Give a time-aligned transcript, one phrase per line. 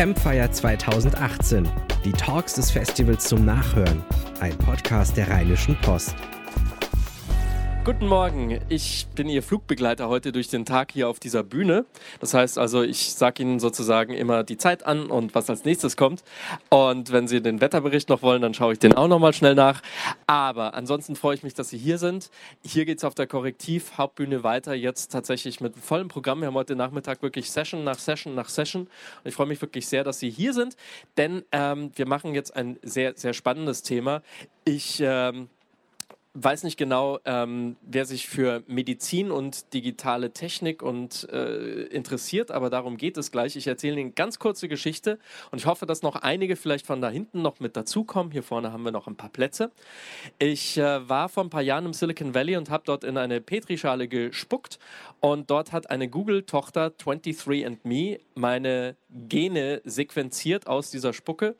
[0.00, 1.68] Campfire 2018.
[2.06, 4.02] Die Talks des Festivals zum Nachhören.
[4.40, 6.14] Ein Podcast der Rheinischen Post.
[7.82, 11.86] Guten Morgen, ich bin Ihr Flugbegleiter heute durch den Tag hier auf dieser Bühne.
[12.20, 15.96] Das heißt also, ich sage Ihnen sozusagen immer die Zeit an und was als nächstes
[15.96, 16.22] kommt.
[16.68, 19.80] Und wenn Sie den Wetterbericht noch wollen, dann schaue ich den auch nochmal schnell nach.
[20.26, 22.30] Aber ansonsten freue ich mich, dass Sie hier sind.
[22.62, 26.40] Hier geht es auf der Korrektiv Hauptbühne weiter, jetzt tatsächlich mit vollem Programm.
[26.40, 28.82] Wir haben heute Nachmittag wirklich Session nach Session nach Session.
[28.82, 28.90] Und
[29.24, 30.76] ich freue mich wirklich sehr, dass Sie hier sind,
[31.16, 34.20] denn ähm, wir machen jetzt ein sehr, sehr spannendes Thema.
[34.66, 35.00] Ich...
[35.00, 35.48] Ähm,
[36.34, 42.70] weiß nicht genau, ähm, wer sich für Medizin und digitale Technik und äh, interessiert, aber
[42.70, 43.56] darum geht es gleich.
[43.56, 45.18] Ich erzähle Ihnen ganz kurze Geschichte
[45.50, 48.30] und ich hoffe, dass noch einige vielleicht von da hinten noch mit dazukommen.
[48.30, 49.72] Hier vorne haben wir noch ein paar Plätze.
[50.38, 53.40] Ich äh, war vor ein paar Jahren im Silicon Valley und habe dort in eine
[53.40, 54.78] Petrischale gespuckt
[55.18, 58.96] und dort hat eine Google-Tochter 23andMe meine
[59.28, 61.56] Gene sequenziert aus dieser Spucke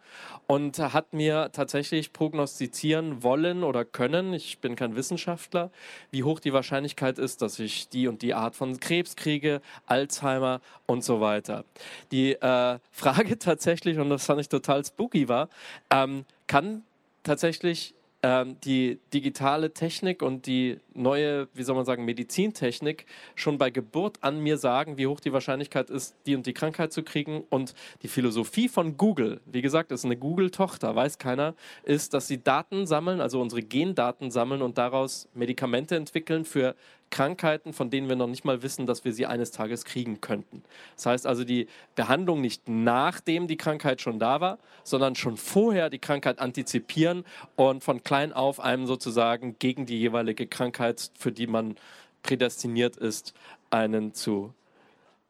[0.46, 4.32] und hat mir tatsächlich prognostizieren wollen oder können.
[4.32, 5.70] Ich bin kein Wissenschaftler,
[6.10, 10.60] wie hoch die Wahrscheinlichkeit ist, dass ich die und die Art von Krebs kriege, Alzheimer
[10.86, 11.64] und so weiter.
[12.12, 15.48] Die äh, Frage tatsächlich, und das fand ich total spooky war,
[15.90, 16.82] ähm, kann
[17.22, 23.70] tatsächlich ähm, die digitale Technik und die neue, wie soll man sagen, Medizintechnik schon bei
[23.70, 27.44] Geburt an mir sagen, wie hoch die Wahrscheinlichkeit ist, die und die Krankheit zu kriegen.
[27.50, 32.42] Und die Philosophie von Google, wie gesagt, ist eine Google-Tochter, weiß keiner, ist, dass sie
[32.42, 36.74] Daten sammeln, also unsere Gendaten sammeln und daraus Medikamente entwickeln für
[37.10, 40.62] Krankheiten, von denen wir noch nicht mal wissen, dass wir sie eines Tages kriegen könnten.
[40.96, 45.90] Das heißt also die Behandlung nicht nachdem die Krankheit schon da war, sondern schon vorher
[45.90, 47.24] die Krankheit antizipieren
[47.56, 51.76] und von klein auf einem sozusagen gegen die jeweilige Krankheit, für die man
[52.22, 53.34] prädestiniert ist,
[53.70, 54.52] einen zu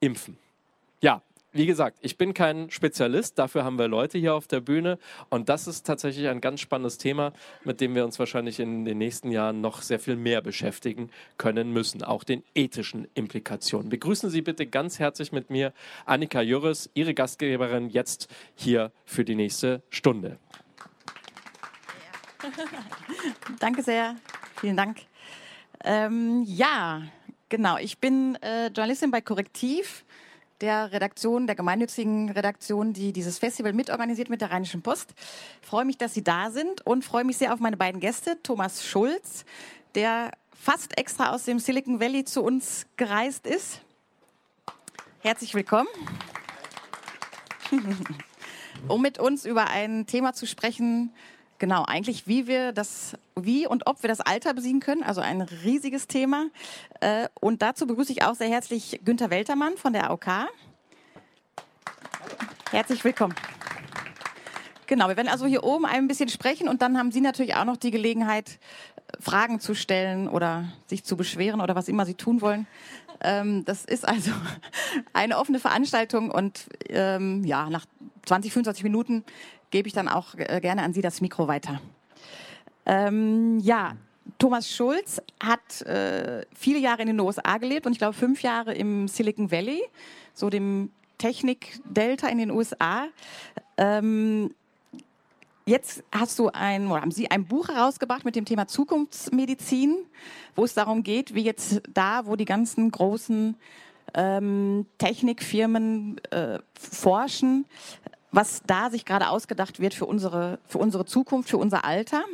[0.00, 0.38] impfen.
[1.00, 1.22] Ja,
[1.52, 4.98] wie gesagt, ich bin kein Spezialist, dafür haben wir Leute hier auf der Bühne
[5.30, 7.32] und das ist tatsächlich ein ganz spannendes Thema,
[7.64, 11.72] mit dem wir uns wahrscheinlich in den nächsten Jahren noch sehr viel mehr beschäftigen können
[11.72, 13.88] müssen, auch den ethischen Implikationen.
[13.88, 15.72] Begrüßen Sie bitte ganz herzlich mit mir
[16.06, 20.38] Annika Jürres, Ihre Gastgeberin jetzt hier für die nächste Stunde.
[23.58, 24.14] Danke sehr,
[24.56, 25.09] vielen Dank.
[25.84, 27.02] Ähm, ja,
[27.48, 30.04] genau, ich bin äh, Journalistin bei Korrektiv
[30.60, 35.14] der Redaktion, der gemeinnützigen Redaktion, die dieses Festival mitorganisiert mit der Rheinischen Post.
[35.62, 38.38] Freue mich, dass Sie da sind und freue mich sehr auf meine beiden Gäste.
[38.42, 39.44] Thomas Schulz,
[39.94, 43.80] der fast extra aus dem Silicon Valley zu uns gereist ist.
[45.20, 45.88] Herzlich willkommen.
[48.88, 51.12] um mit uns über ein Thema zu sprechen,
[51.60, 55.42] Genau, eigentlich wie wir das, wie und ob wir das Alter besiegen können, also ein
[55.42, 56.46] riesiges Thema.
[57.00, 60.26] Äh, und dazu begrüße ich auch sehr herzlich Günter Weltermann von der AOK.
[62.70, 63.34] Herzlich willkommen.
[64.86, 67.66] Genau, wir werden also hier oben ein bisschen sprechen und dann haben Sie natürlich auch
[67.66, 68.58] noch die Gelegenheit,
[69.18, 72.66] Fragen zu stellen oder sich zu beschweren oder was immer Sie tun wollen.
[73.20, 74.30] Ähm, das ist also
[75.12, 77.84] eine offene Veranstaltung und ähm, ja, nach
[78.24, 79.24] 20, 25 Minuten
[79.70, 81.80] gebe ich dann auch äh, gerne an Sie das Mikro weiter.
[82.86, 83.96] Ähm, ja,
[84.38, 88.74] Thomas Schulz hat äh, viele Jahre in den USA gelebt und ich glaube fünf Jahre
[88.74, 89.82] im Silicon Valley,
[90.34, 93.06] so dem Technik-Delta in den USA.
[93.76, 94.54] Ähm,
[95.66, 99.96] jetzt hast du ein, oder haben Sie ein Buch herausgebracht mit dem Thema Zukunftsmedizin,
[100.56, 103.56] wo es darum geht, wie jetzt da, wo die ganzen großen
[104.14, 107.66] ähm, Technikfirmen äh, forschen,
[108.32, 112.24] was da sich gerade ausgedacht wird für unsere, für unsere Zukunft, für unser Alter.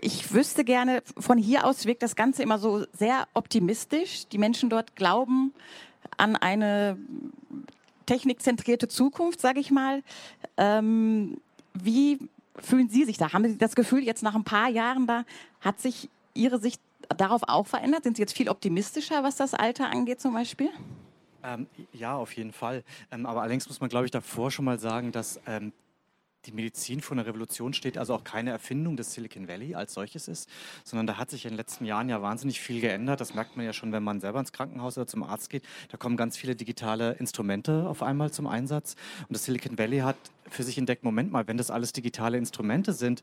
[0.00, 4.26] Ich wüsste gerne, von hier aus wirkt das Ganze immer so sehr optimistisch.
[4.28, 5.54] Die Menschen dort glauben
[6.18, 6.98] an eine
[8.04, 10.02] technikzentrierte Zukunft, sage ich mal.
[10.56, 11.40] Ähm,
[11.74, 12.18] wie
[12.58, 13.32] fühlen Sie sich da?
[13.32, 15.24] Haben Sie das Gefühl, jetzt nach ein paar Jahren da,
[15.60, 16.80] hat sich Ihre Sicht
[17.16, 18.04] darauf auch verändert?
[18.04, 20.70] Sind Sie jetzt viel optimistischer, was das Alter angeht zum Beispiel?
[21.46, 22.82] Ähm, ja, auf jeden Fall.
[23.10, 25.72] Ähm, aber allerdings muss man, glaube ich, davor schon mal sagen, dass ähm,
[26.46, 30.28] die Medizin vor einer Revolution steht, also auch keine Erfindung des Silicon Valley als solches
[30.28, 30.48] ist,
[30.84, 33.20] sondern da hat sich in den letzten Jahren ja wahnsinnig viel geändert.
[33.20, 35.64] Das merkt man ja schon, wenn man selber ins Krankenhaus oder zum Arzt geht.
[35.90, 38.96] Da kommen ganz viele digitale Instrumente auf einmal zum Einsatz.
[39.28, 40.16] Und das Silicon Valley hat
[40.48, 43.22] für sich entdeckt, Moment mal, wenn das alles digitale Instrumente sind,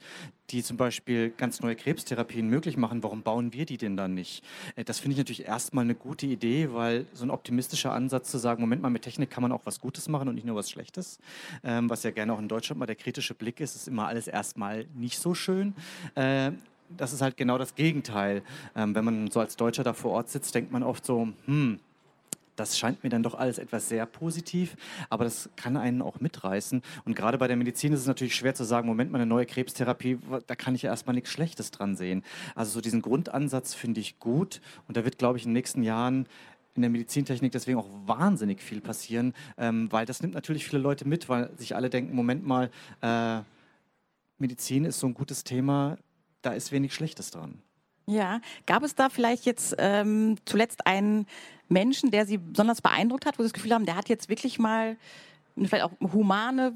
[0.50, 4.44] die zum Beispiel ganz neue Krebstherapien möglich machen, warum bauen wir die denn dann nicht?
[4.75, 8.38] Äh, das finde ich natürlich erstmal eine gute Idee, weil so ein optimistischer Ansatz zu
[8.38, 10.70] sagen, Moment mal, mit Technik kann man auch was Gutes machen und nicht nur was
[10.70, 11.20] Schlechtes,
[11.64, 14.28] ähm, was ja gerne auch in Deutschland mal der kritische Blick ist, ist immer alles
[14.28, 15.74] erstmal nicht so schön
[16.16, 16.52] äh,
[16.98, 18.44] das ist halt genau das Gegenteil.
[18.75, 21.80] Ähm, wenn man so als Deutscher da vor Ort sitzt, denkt man oft so, hm,
[22.56, 24.76] das scheint mir dann doch alles etwas sehr positiv,
[25.10, 26.82] aber das kann einen auch mitreißen.
[27.06, 29.46] Und gerade bei der Medizin ist es natürlich schwer zu sagen, Moment mal, eine neue
[29.46, 32.24] Krebstherapie, da kann ich ja erstmal nichts Schlechtes dran sehen.
[32.56, 35.84] Also so diesen Grundansatz finde ich gut und da wird, glaube ich, in den nächsten
[35.84, 36.28] Jahren
[36.76, 41.08] in der Medizintechnik deswegen auch wahnsinnig viel passieren, ähm, weil das nimmt natürlich viele Leute
[41.08, 42.72] mit, weil sich alle denken, Moment mal,
[43.02, 43.42] äh,
[44.40, 45.98] Medizin ist so ein gutes Thema,
[46.42, 47.62] da ist wenig Schlechtes dran.
[48.06, 51.26] Ja, gab es da vielleicht jetzt ähm, zuletzt einen
[51.70, 54.60] Menschen, der Sie besonders beeindruckt hat, wo Sie das Gefühl haben, der hat jetzt wirklich
[54.60, 54.98] mal
[55.58, 56.74] vielleicht auch humane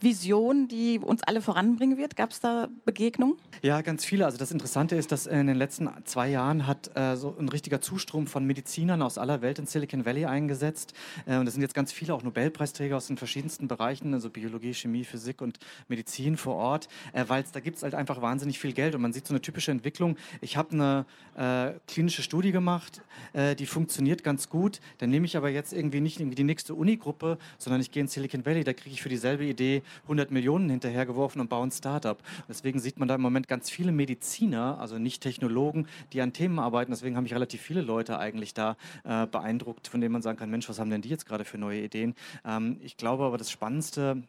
[0.00, 2.16] Vision, die uns alle voranbringen wird?
[2.16, 3.36] Gab es da Begegnungen?
[3.62, 4.24] Ja, ganz viele.
[4.24, 7.80] Also das Interessante ist, dass in den letzten zwei Jahren hat äh, so ein richtiger
[7.80, 10.94] Zustrom von Medizinern aus aller Welt in Silicon Valley eingesetzt.
[11.26, 14.74] Äh, und das sind jetzt ganz viele auch Nobelpreisträger aus den verschiedensten Bereichen, also Biologie,
[14.74, 15.58] Chemie, Physik und
[15.88, 19.12] Medizin vor Ort, äh, weil da gibt es halt einfach wahnsinnig viel Geld und man
[19.12, 20.16] sieht so eine typische Entwicklung.
[20.40, 21.06] Ich habe eine
[21.36, 23.02] äh, klinische Studie gemacht,
[23.32, 24.80] äh, die funktioniert ganz gut.
[24.98, 28.08] Dann nehme ich aber jetzt irgendwie nicht irgendwie die nächste Unigruppe, sondern ich gehe in
[28.08, 32.18] Silicon Valley, da kriege ich für dieselbe Idee 100 Millionen hinterhergeworfen und baue ein Startup.
[32.48, 36.58] deswegen sieht man da im Moment ganz viele Mediziner, also nicht Technologen, die an Themen
[36.58, 36.92] arbeiten.
[36.92, 40.50] Deswegen habe ich relativ viele Leute eigentlich da äh, beeindruckt, von denen man sagen kann,
[40.50, 42.14] Mensch, was haben denn die jetzt gerade für neue Ideen?
[42.44, 44.22] Ähm, ich glaube aber, das Spannendste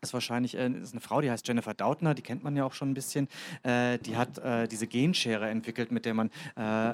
[0.00, 2.72] ist wahrscheinlich äh, ist eine Frau, die heißt Jennifer Dautner, die kennt man ja auch
[2.72, 3.28] schon ein bisschen.
[3.62, 6.30] Äh, die hat äh, diese Genschere entwickelt, mit der man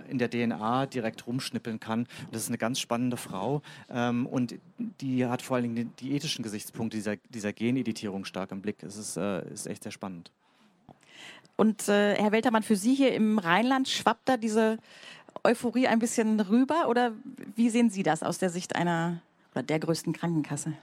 [0.08, 2.00] in der DNA direkt rumschnippeln kann.
[2.00, 4.54] Und das ist eine ganz spannende Frau ähm, und
[5.00, 8.82] die hat vor allen Dingen die, die ethischen Gesichtspunkte dieser, dieser Geneditierung stark im Blick.
[8.82, 10.31] Es ist, ist echt sehr spannend.
[11.56, 14.78] Und Herr Weltermann, für Sie hier im Rheinland schwappt da diese
[15.44, 17.12] Euphorie ein bisschen rüber oder
[17.56, 19.20] wie sehen Sie das aus der Sicht einer
[19.52, 20.75] oder der größten Krankenkasse?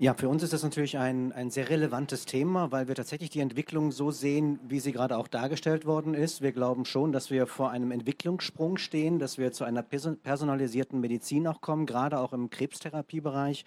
[0.00, 3.40] Ja, für uns ist das natürlich ein, ein sehr relevantes Thema, weil wir tatsächlich die
[3.40, 6.40] Entwicklung so sehen, wie sie gerade auch dargestellt worden ist.
[6.40, 11.48] Wir glauben schon, dass wir vor einem Entwicklungssprung stehen, dass wir zu einer personalisierten Medizin
[11.48, 13.64] auch kommen, gerade auch im Krebstherapiebereich.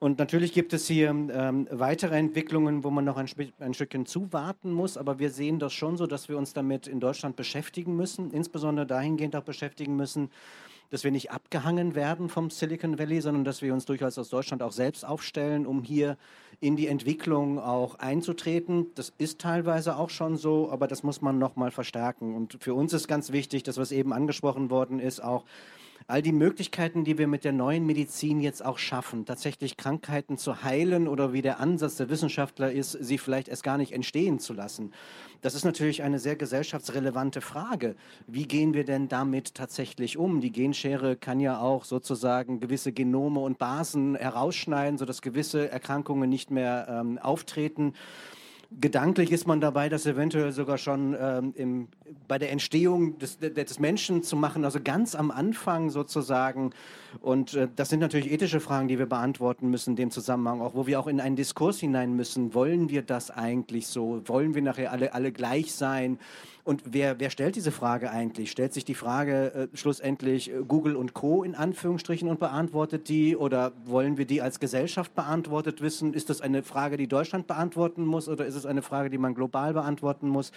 [0.00, 3.28] Und natürlich gibt es hier ähm, weitere Entwicklungen, wo man noch ein,
[3.60, 4.96] ein Stückchen zuwarten muss.
[4.96, 8.86] Aber wir sehen das schon so, dass wir uns damit in Deutschland beschäftigen müssen, insbesondere
[8.86, 10.30] dahingehend auch beschäftigen müssen,
[10.94, 14.62] dass wir nicht abgehangen werden vom Silicon Valley, sondern dass wir uns durchaus aus Deutschland
[14.62, 16.16] auch selbst aufstellen, um hier
[16.60, 18.86] in die Entwicklung auch einzutreten.
[18.94, 22.36] Das ist teilweise auch schon so, aber das muss man noch mal verstärken.
[22.36, 25.44] Und für uns ist ganz wichtig, dass was eben angesprochen worden ist, auch
[26.06, 30.62] all die Möglichkeiten, die wir mit der neuen Medizin jetzt auch schaffen, tatsächlich Krankheiten zu
[30.62, 34.52] heilen oder wie der Ansatz der Wissenschaftler ist, sie vielleicht erst gar nicht entstehen zu
[34.52, 34.92] lassen.
[35.40, 37.96] Das ist natürlich eine sehr gesellschaftsrelevante Frage.
[38.26, 40.40] Wie gehen wir denn damit tatsächlich um?
[40.40, 46.50] Die Genschere kann ja auch sozusagen gewisse Genome und Basen herausschneiden, sodass gewisse Erkrankungen nicht
[46.50, 47.94] mehr ähm, auftreten.
[48.80, 51.88] Gedanklich ist man dabei, das eventuell sogar schon ähm, im,
[52.26, 56.70] bei der Entstehung des, des, Menschen zu machen, also ganz am Anfang sozusagen.
[57.20, 60.74] Und äh, das sind natürlich ethische Fragen, die wir beantworten müssen in dem Zusammenhang, auch
[60.74, 62.52] wo wir auch in einen Diskurs hinein müssen.
[62.54, 64.22] Wollen wir das eigentlich so?
[64.26, 66.18] Wollen wir nachher alle, alle gleich sein?
[66.64, 68.50] Und wer, wer stellt diese Frage eigentlich?
[68.50, 71.44] Stellt sich die Frage äh, schlussendlich äh, Google und Co.
[71.44, 73.36] in Anführungsstrichen und beantwortet die?
[73.36, 76.14] Oder wollen wir die als Gesellschaft beantwortet wissen?
[76.14, 79.34] Ist das eine Frage, die Deutschland beantworten muss oder ist es eine Frage, die man
[79.34, 80.52] global beantworten muss?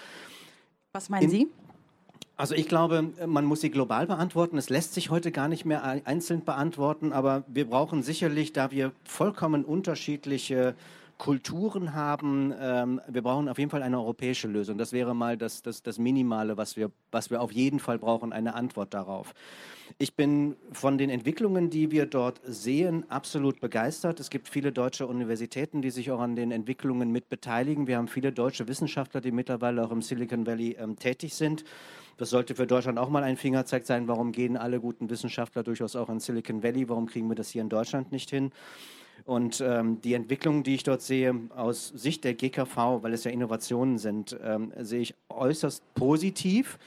[0.94, 1.48] Was meinen in, Sie?
[2.38, 4.58] Also ich glaube, man muss sie global beantworten.
[4.58, 8.92] Es lässt sich heute gar nicht mehr einzeln beantworten, aber wir brauchen sicherlich, da wir
[9.04, 10.76] vollkommen unterschiedliche
[11.18, 12.54] Kulturen haben.
[12.60, 14.78] Ähm, wir brauchen auf jeden Fall eine europäische Lösung.
[14.78, 18.34] Das wäre mal das, das, das Minimale, was wir, was wir auf jeden Fall brauchen,
[18.34, 19.34] eine Antwort darauf.
[19.98, 24.20] Ich bin von den Entwicklungen, die wir dort sehen, absolut begeistert.
[24.20, 27.88] Es gibt viele deutsche Universitäten, die sich auch an den Entwicklungen mit beteiligen.
[27.88, 31.64] Wir haben viele deutsche Wissenschaftler, die mittlerweile auch im Silicon Valley ähm, tätig sind.
[32.18, 34.08] Das sollte für Deutschland auch mal ein Fingerzeig sein.
[34.08, 36.90] Warum gehen alle guten Wissenschaftler durchaus auch in Silicon Valley?
[36.90, 38.52] Warum kriegen wir das hier in Deutschland nicht hin?
[39.26, 43.32] Und ähm, die Entwicklungen, die ich dort sehe, aus Sicht der GKV, weil es ja
[43.32, 46.78] Innovationen sind, ähm, sehe ich äußerst positiv.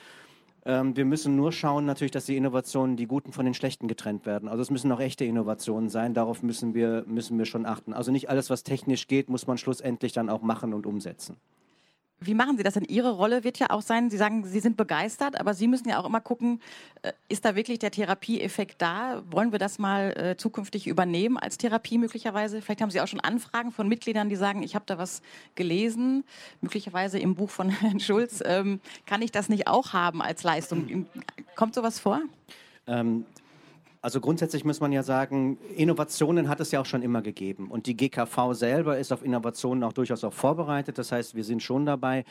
[0.65, 4.27] Ähm, wir müssen nur schauen, natürlich, dass die Innovationen, die guten von den schlechten getrennt
[4.27, 4.49] werden.
[4.49, 6.15] Also es müssen auch echte Innovationen sein.
[6.15, 7.93] Darauf müssen wir, müssen wir schon achten.
[7.93, 11.37] Also nicht alles, was technisch geht, muss man schlussendlich dann auch machen und umsetzen.
[12.23, 12.85] Wie machen Sie das denn?
[12.85, 15.99] Ihre Rolle wird ja auch sein, Sie sagen, Sie sind begeistert, aber Sie müssen ja
[15.99, 16.61] auch immer gucken,
[17.01, 19.23] äh, ist da wirklich der Therapieeffekt da?
[19.31, 22.61] Wollen wir das mal äh, zukünftig übernehmen als Therapie möglicherweise?
[22.61, 25.23] Vielleicht haben Sie auch schon Anfragen von Mitgliedern, die sagen, ich habe da was
[25.55, 26.25] gelesen,
[26.61, 28.43] möglicherweise im Buch von Herrn Schulz.
[28.45, 31.07] Ähm, kann ich das nicht auch haben als Leistung?
[31.57, 32.21] Kommt sowas vor?
[32.87, 33.25] Ähm,
[34.03, 37.71] Also grundsätzlich muss man ja sagen, Innovationen hat es ja auch schon immer gegeben.
[37.71, 40.97] Und die GKV selber ist auf Innovationen auch durchaus auch vorbereitet.
[40.97, 42.25] Das heißt, wir sind schon dabei,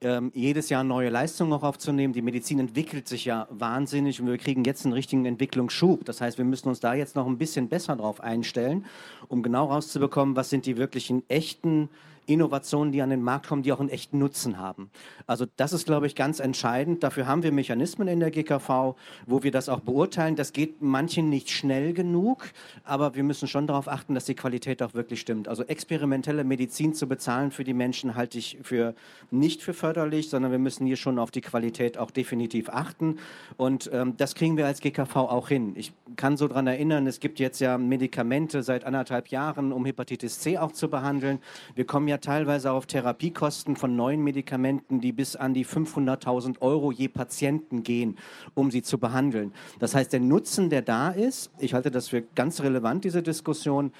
[0.00, 2.12] ähm, jedes Jahr neue Leistungen auch aufzunehmen.
[2.14, 6.04] Die Medizin entwickelt sich ja wahnsinnig und wir kriegen jetzt einen richtigen Entwicklungsschub.
[6.04, 8.84] Das heißt, wir müssen uns da jetzt noch ein bisschen besser drauf einstellen,
[9.28, 11.90] um genau rauszubekommen, was sind die wirklichen echten
[12.26, 14.90] Innovationen, die an den Markt kommen, die auch einen echten Nutzen haben.
[15.26, 17.02] Also das ist, glaube ich, ganz entscheidend.
[17.02, 18.94] Dafür haben wir Mechanismen in der GKV,
[19.26, 20.36] wo wir das auch beurteilen.
[20.36, 22.50] Das geht manchen nicht schnell genug,
[22.84, 25.48] aber wir müssen schon darauf achten, dass die Qualität auch wirklich stimmt.
[25.48, 28.94] Also experimentelle Medizin zu bezahlen für die Menschen halte ich für
[29.30, 33.18] nicht für förderlich, sondern wir müssen hier schon auf die Qualität auch definitiv achten.
[33.56, 35.72] Und ähm, das kriegen wir als GKV auch hin.
[35.76, 40.40] Ich kann so daran erinnern, es gibt jetzt ja Medikamente seit anderthalb Jahren, um Hepatitis
[40.40, 41.38] C auch zu behandeln.
[41.74, 46.60] Wir kommen ja ja teilweise auf Therapiekosten von neuen Medikamenten, die bis an die 500.000
[46.60, 48.16] Euro je Patienten gehen,
[48.54, 49.52] um sie zu behandeln.
[49.80, 53.92] Das heißt, der Nutzen, der da ist, ich halte das für ganz relevant, diese Diskussion.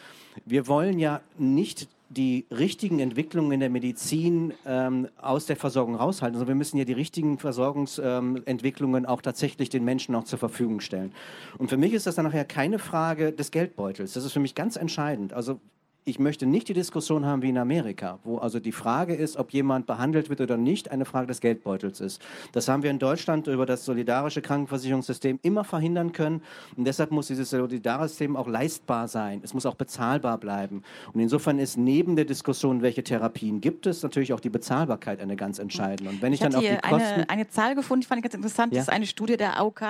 [0.47, 6.39] Wir wollen ja nicht die richtigen Entwicklungen in der Medizin ähm, aus der Versorgung raushalten,
[6.39, 10.79] sondern wir müssen ja die richtigen Versorgungsentwicklungen ähm, auch tatsächlich den Menschen auch zur Verfügung
[10.81, 11.13] stellen.
[11.59, 14.13] Und für mich ist das dann nachher keine Frage des Geldbeutels.
[14.13, 15.33] Das ist für mich ganz entscheidend.
[15.33, 15.59] Also
[16.07, 19.53] ich möchte nicht die Diskussion haben wie in Amerika, wo also die Frage ist, ob
[19.53, 22.21] jemand behandelt wird oder nicht, eine Frage des Geldbeutels ist.
[22.53, 26.43] Das haben wir in Deutschland über das solidarische Krankenversicherungssystem immer verhindern können.
[26.77, 29.41] Und deshalb muss dieses solidarische System auch leistbar sein.
[29.43, 30.83] Es muss auch bezahlbar bleiben.
[31.15, 35.37] Und insofern ist neben der Diskussion, welche Therapien gibt es, natürlich auch die Bezahlbarkeit eine
[35.37, 36.11] ganz entscheidende.
[36.11, 38.25] Und wenn ich, ich dann auf die Kosten eine, eine Zahl gefunden, die fand ich
[38.25, 38.75] ganz interessant.
[38.75, 38.81] Ja?
[38.81, 39.83] Das ist eine Studie der AOK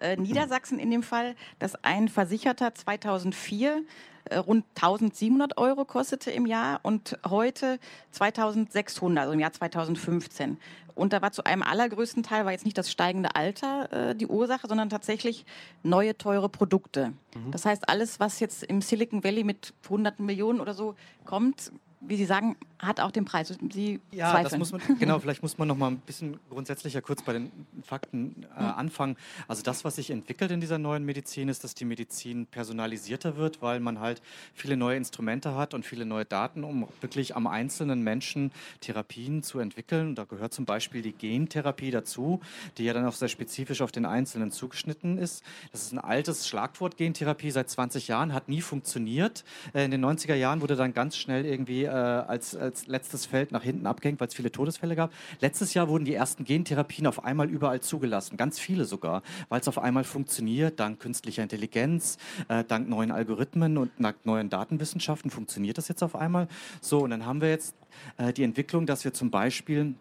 [0.00, 3.80] äh, Niedersachsen in dem Fall, dass ein Versicherter 2004 äh,
[4.34, 7.78] rund 1700 Euro kostete im Jahr und heute
[8.12, 10.58] 2600, also im Jahr 2015.
[10.94, 14.26] Und da war zu einem allergrößten Teil war jetzt nicht das steigende Alter äh, die
[14.26, 15.44] Ursache, sondern tatsächlich
[15.82, 17.12] neue teure Produkte.
[17.34, 17.50] Mhm.
[17.50, 20.94] Das heißt, alles, was jetzt im Silicon Valley mit hunderten Millionen oder so
[21.26, 21.70] kommt,
[22.08, 23.52] wie Sie sagen, hat auch den Preis.
[23.72, 24.60] Sie ja, zweifeln.
[24.60, 27.50] das muss man, genau, vielleicht muss man noch mal ein bisschen grundsätzlicher kurz bei den
[27.82, 28.68] Fakten äh, mhm.
[28.68, 29.16] anfangen.
[29.48, 33.62] Also das, was sich entwickelt in dieser neuen Medizin, ist, dass die Medizin personalisierter wird,
[33.62, 34.20] weil man halt
[34.54, 39.58] viele neue Instrumente hat und viele neue Daten, um wirklich am einzelnen Menschen Therapien zu
[39.58, 40.14] entwickeln.
[40.14, 42.40] Da gehört zum Beispiel die Gentherapie dazu,
[42.76, 45.42] die ja dann auch sehr spezifisch auf den Einzelnen zugeschnitten ist.
[45.72, 49.44] Das ist ein altes Schlagwort, Gentherapie, seit 20 Jahren, hat nie funktioniert.
[49.72, 53.52] Äh, in den 90er Jahren wurde dann ganz schnell irgendwie äh, als, als letztes Feld
[53.52, 55.12] nach hinten abgehängt, weil es viele Todesfälle gab.
[55.40, 59.68] Letztes Jahr wurden die ersten Gentherapien auf einmal überall zugelassen, ganz viele sogar, weil es
[59.68, 65.78] auf einmal funktioniert, dank künstlicher Intelligenz, äh, dank neuen Algorithmen und dank neuen Datenwissenschaften funktioniert
[65.78, 66.48] das jetzt auf einmal.
[66.80, 67.74] So, und dann haben wir jetzt
[68.16, 69.94] äh, die Entwicklung, dass wir zum Beispiel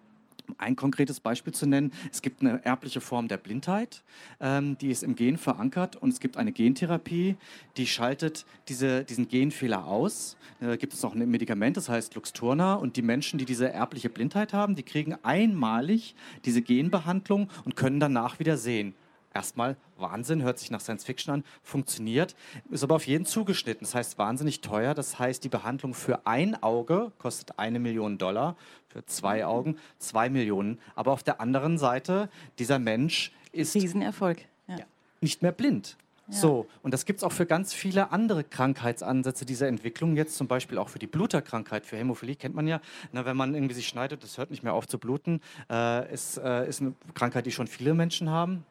[0.58, 4.04] ein konkretes Beispiel zu nennen, es gibt eine erbliche Form der Blindheit,
[4.40, 7.36] ähm, die ist im Gen verankert und es gibt eine Gentherapie,
[7.78, 10.38] die schaltet diese, diesen Genfehler aus.
[10.60, 13.72] Da äh, gibt es auch ein Medikament, das heißt Luxturna und die Menschen, die diese
[13.72, 18.96] erbliche Blindheit haben, die kriegen einmalig diese Genbehandlung und können danach wieder sehen
[19.36, 22.36] erstmal Wahnsinn, hört sich nach Science Fiction an, funktioniert,
[22.70, 23.86] ist aber auf jeden zugeschnitten.
[23.86, 24.94] Das heißt wahnsinnig teuer.
[24.94, 28.56] Das heißt, die Behandlung für ein Auge kostet eine Million Dollar,
[28.96, 30.80] für zwei Augen zwei Millionen.
[30.96, 34.46] Aber auf der anderen Seite, dieser Mensch ist Riesenerfolg.
[34.68, 34.78] Ja.
[35.20, 35.98] nicht mehr blind.
[36.28, 36.38] Ja.
[36.38, 40.16] So, und das gibt es auch für ganz viele andere Krankheitsansätze dieser Entwicklung.
[40.16, 42.80] Jetzt zum Beispiel auch für die Bluterkrankheit, für Hämophilie kennt man ja.
[43.12, 46.38] Na, wenn man irgendwie sich schneidet, das hört nicht mehr auf zu bluten, äh, ist,
[46.38, 48.66] äh, ist eine Krankheit, die schon viele Menschen haben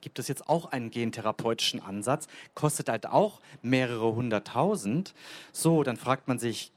[0.00, 5.14] gibt es jetzt auch einen gentherapeutischen Ansatz, kostet halt auch mehrere hunderttausend.
[5.52, 6.72] So, dann fragt man sich,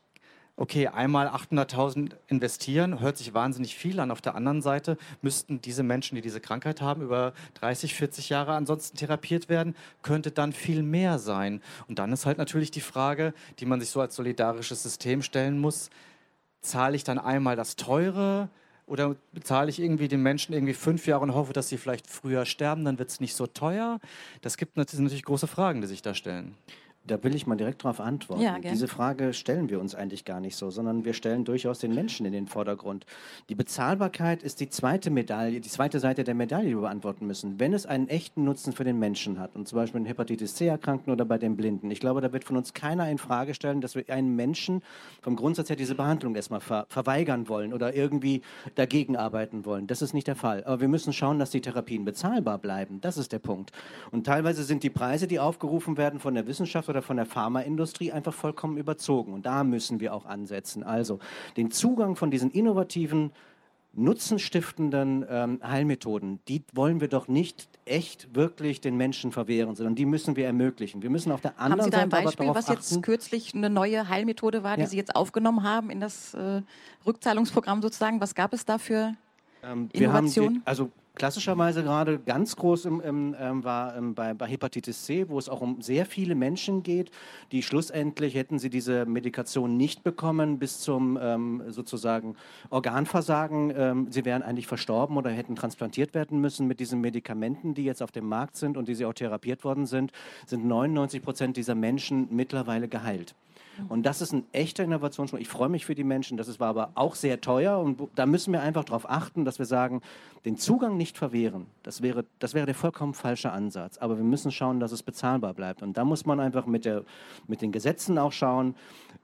[0.57, 4.11] okay, einmal 800.000 investieren, hört sich wahnsinnig viel an.
[4.11, 8.53] Auf der anderen Seite müssten diese Menschen, die diese Krankheit haben, über 30, 40 Jahre
[8.53, 11.61] ansonsten therapiert werden, könnte dann viel mehr sein.
[11.87, 15.59] Und dann ist halt natürlich die Frage, die man sich so als solidarisches System stellen
[15.59, 15.89] muss,
[16.61, 18.49] zahle ich dann einmal das teure,
[18.87, 22.45] oder bezahle ich irgendwie den Menschen irgendwie fünf Jahre und hoffe, dass sie vielleicht früher
[22.45, 23.99] sterben, dann wird es nicht so teuer?
[24.41, 26.55] Das gibt natürlich große Fragen, die sich da stellen.
[27.07, 28.41] Da will ich mal direkt darauf antworten.
[28.41, 31.93] Ja, Diese Frage stellen wir uns eigentlich gar nicht so, sondern wir stellen durchaus den
[31.93, 33.05] Menschen in den Vordergrund.
[33.49, 37.59] Die Bezahlbarkeit ist die zweite Medaille, die zweite Seite der Medaille, die wir beantworten müssen.
[37.59, 41.13] Wenn es einen echten Nutzen für den Menschen hat, und zum Beispiel in Hepatitis C-Erkrankten
[41.13, 43.95] oder bei den Blinden, ich glaube, da wird von uns keiner in Frage stellen, dass
[43.95, 44.81] wir einen Menschen
[45.21, 48.41] vom Grundsatz her diese Behandlung erstmal ver verweigern wollen oder irgendwie
[48.75, 49.87] dagegen arbeiten wollen.
[49.87, 50.63] Das ist nicht der Fall.
[50.63, 53.01] Aber wir müssen schauen, dass die Therapien bezahlbar bleiben.
[53.01, 53.71] Das ist der Punkt.
[54.11, 58.11] Und teilweise sind die Preise, die aufgerufen werden von der Wissenschaft oder von der Pharmaindustrie
[58.11, 59.33] einfach vollkommen überzogen.
[59.33, 60.83] Und da müssen wir auch ansetzen.
[60.83, 61.19] Also
[61.57, 63.31] den Zugang von diesen innovativen
[63.97, 70.05] nutzenstiftenden ähm, Heilmethoden, die wollen wir doch nicht echt wirklich den Menschen verwehren, sondern die
[70.05, 71.01] müssen wir ermöglichen.
[71.01, 73.53] Wir müssen auf der anderen haben Sie da ein Seite Beispiel, was jetzt achten, kürzlich
[73.55, 74.87] eine neue Heilmethode war, die Ja.
[74.87, 76.61] Sie jetzt aufgenommen haben in das äh,
[77.05, 78.19] Rückzahlungsprogramm sozusagen?
[78.19, 79.13] Was gab es da für
[79.63, 80.61] Ähm, wir haben die, Innovation?
[80.65, 85.39] also klassischerweise gerade ganz groß im, im, ähm, war ähm, bei, bei Hepatitis C, wo
[85.39, 87.11] es auch um sehr viele Menschen geht,
[87.51, 92.35] die schlussendlich hätten sie diese Medikation nicht bekommen bis zum ähm, sozusagen
[92.69, 93.73] Organversagen.
[93.75, 98.01] Ähm, sie wären eigentlich verstorben oder hätten transplantiert werden müssen mit diesen Medikamenten, die jetzt
[98.01, 100.11] auf dem Markt sind und die sie auch therapiert worden sind,
[100.45, 103.35] sind 99 Prozent dieser Menschen mittlerweile geheilt.
[103.89, 105.41] Und das ist ein echter Innovationssprung.
[105.41, 106.37] Ich freue mich für die Menschen.
[106.37, 107.79] Das war aber auch sehr teuer.
[107.79, 110.01] Und da müssen wir einfach darauf achten, dass wir sagen,
[110.45, 111.67] den Zugang nicht verwehren.
[111.83, 113.97] Das wäre, das wäre der vollkommen falsche Ansatz.
[113.97, 115.81] Aber wir müssen schauen, dass es bezahlbar bleibt.
[115.81, 117.03] Und da muss man einfach mit, der,
[117.47, 118.75] mit den Gesetzen auch schauen,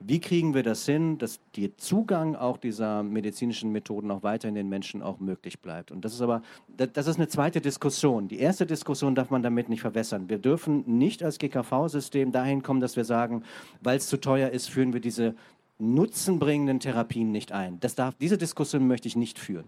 [0.06, 4.70] wie kriegen wir das hin, dass der Zugang auch dieser medizinischen Methoden auch weiterhin den
[4.70, 5.92] Menschen auch möglich bleibt.
[5.92, 8.28] Und das ist aber, das, ist eine zweite Diskussion.
[8.28, 10.30] Die erste Diskussion darf man damit nicht verwässern.
[10.30, 13.44] Wir dürfen nicht als GKV-System dahin kommen, dass wir sagen,
[13.82, 15.36] weil es zu teuer ist, führen wir diese
[15.80, 17.80] nutzenbringenden Therapien nicht ein.
[17.80, 19.66] Das darf, diese Diskussion möchte ich nicht führen.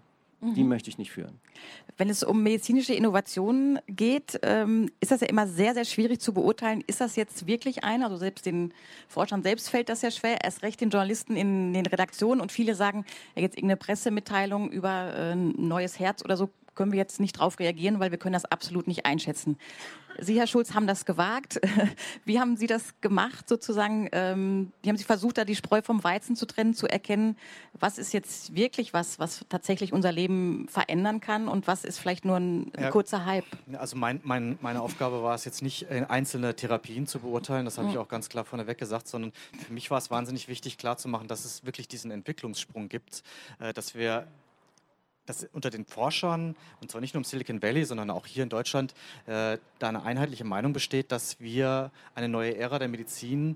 [0.51, 1.39] Die möchte ich nicht führen.
[1.97, 6.33] Wenn es um medizinische Innovationen geht, ähm, ist das ja immer sehr, sehr schwierig zu
[6.33, 6.83] beurteilen.
[6.85, 8.03] Ist das jetzt wirklich ein?
[8.03, 8.73] Also selbst den
[9.07, 12.41] Forschern selbst fällt das ja schwer, erst recht den Journalisten in den Redaktionen.
[12.41, 16.91] Und viele sagen, ja, jetzt irgendeine Pressemitteilung über äh, ein neues Herz oder so können
[16.91, 19.57] wir jetzt nicht drauf reagieren, weil wir können das absolut nicht einschätzen.
[20.19, 21.59] Sie, Herr Schulz, haben das gewagt.
[22.25, 24.09] Wie haben Sie das gemacht, sozusagen?
[24.11, 27.35] Ähm, wie haben Sie versucht, da die Spreu vom Weizen zu trennen, zu erkennen,
[27.79, 32.25] was ist jetzt wirklich was, was tatsächlich unser Leben verändern kann und was ist vielleicht
[32.25, 32.91] nur ein Ja.
[32.91, 33.45] kurzer Hype?
[33.79, 37.79] Also mein, mein, meine Aufgabe war es jetzt nicht, äh, einzelne Therapien zu beurteilen, das
[37.79, 37.93] habe Mhm.
[37.93, 39.31] ich auch ganz klar vorneweg gesagt, sondern
[39.65, 43.23] für mich war es wahnsinnig wichtig klarzumachen, dass es wirklich diesen Entwicklungssprung gibt,
[43.59, 44.27] äh, dass wir
[45.25, 48.49] dass unter den Forschern, und zwar nicht nur im Silicon Valley, sondern auch hier in
[48.49, 48.93] Deutschland,
[49.25, 53.55] äh, da eine einheitliche Meinung besteht, dass wir eine neue Ära der Medizin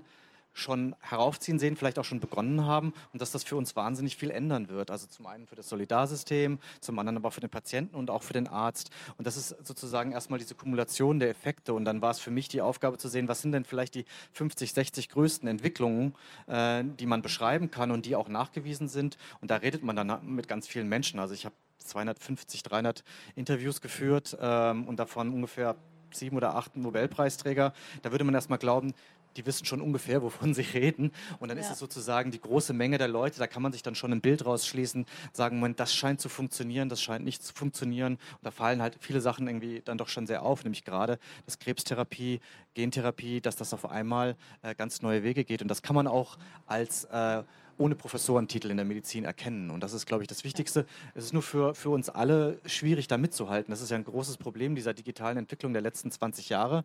[0.52, 4.30] schon heraufziehen sehen, vielleicht auch schon begonnen haben und dass das für uns wahnsinnig viel
[4.30, 4.90] ändern wird.
[4.90, 8.32] Also zum einen für das Solidarsystem, zum anderen aber für den Patienten und auch für
[8.32, 8.90] den Arzt.
[9.16, 11.74] Und das ist sozusagen erstmal diese Kumulation der Effekte.
[11.74, 14.04] Und dann war es für mich die Aufgabe zu sehen, was sind denn vielleicht die
[14.32, 16.14] 50, 60 größten Entwicklungen,
[16.46, 19.16] äh, die man beschreiben kann und die auch nachgewiesen sind.
[19.40, 21.20] Und da redet man dann mit ganz vielen Menschen.
[21.20, 25.76] Also ich habe 250, 300 Interviews geführt ähm, und davon ungefähr
[26.10, 27.72] sieben oder acht Nobelpreisträger.
[28.02, 28.94] Da würde man erstmal glauben,
[29.36, 31.12] die wissen schon ungefähr, wovon sie reden.
[31.38, 31.72] Und dann ist Ja.
[31.72, 34.44] es sozusagen die große Menge der Leute, da kann man sich dann schon ein Bild
[34.44, 38.14] rausschließen, sagen, Moment, das scheint zu funktionieren, das scheint nicht zu funktionieren.
[38.14, 41.58] Und da fallen halt viele Sachen irgendwie dann doch schon sehr auf, nämlich gerade das
[41.58, 42.40] Krebstherapie,
[42.74, 45.62] Gentherapie, dass das auf einmal äh, ganz neue Wege geht.
[45.62, 47.42] Und das kann man auch als äh,
[47.76, 49.70] ohne Professorentitel in der Medizin erkennen.
[49.70, 50.84] Und das ist, glaube ich, das Wichtigste.
[51.14, 53.70] Es ist nur für, für uns alle schwierig, da mitzuhalten.
[53.70, 56.84] Das ist ja ein großes Problem dieser digitalen Entwicklung der letzten 20 Jahre,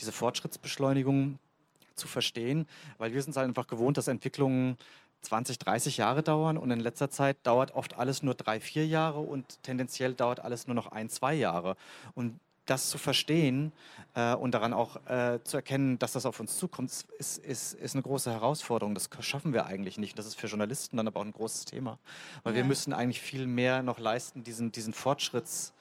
[0.00, 1.38] diese Fortschrittsbeschleunigung
[1.94, 2.66] zu verstehen,
[2.98, 4.76] weil wir sind halt einfach gewohnt, dass Entwicklungen
[5.22, 9.20] 20, 30 Jahre dauern und in letzter Zeit dauert oft alles nur drei, vier Jahre
[9.20, 11.76] und tendenziell dauert alles nur noch ein, zwei Jahre.
[12.14, 13.72] Und das zu verstehen
[14.14, 17.94] äh, und daran auch äh, zu erkennen, dass das auf uns zukommt, ist, ist, ist
[17.94, 18.94] eine große Herausforderung.
[18.94, 20.16] Das schaffen wir eigentlich nicht.
[20.18, 21.98] Das ist für Journalisten dann aber auch ein großes Thema.
[22.44, 22.66] Weil wir Ja.
[22.66, 25.72] müssen eigentlich viel mehr noch leisten, diesen, diesen Fortschritts,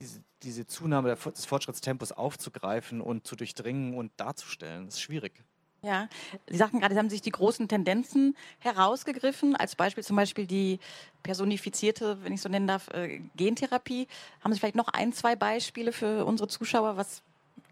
[0.00, 4.86] diese, diese Zunahme des Fortschrittstempos aufzugreifen und zu durchdringen und darzustellen.
[4.86, 5.44] Das ist schwierig.
[5.82, 6.08] Ja,
[6.46, 10.78] Sie sagten gerade, Sie haben sich die großen Tendenzen herausgegriffen, als Beispiel zum Beispiel die
[11.22, 14.06] personifizierte, wenn ich so nennen darf, äh, Gentherapie.
[14.44, 17.22] Haben Sie vielleicht noch ein, zwei Beispiele für unsere Zuschauer, was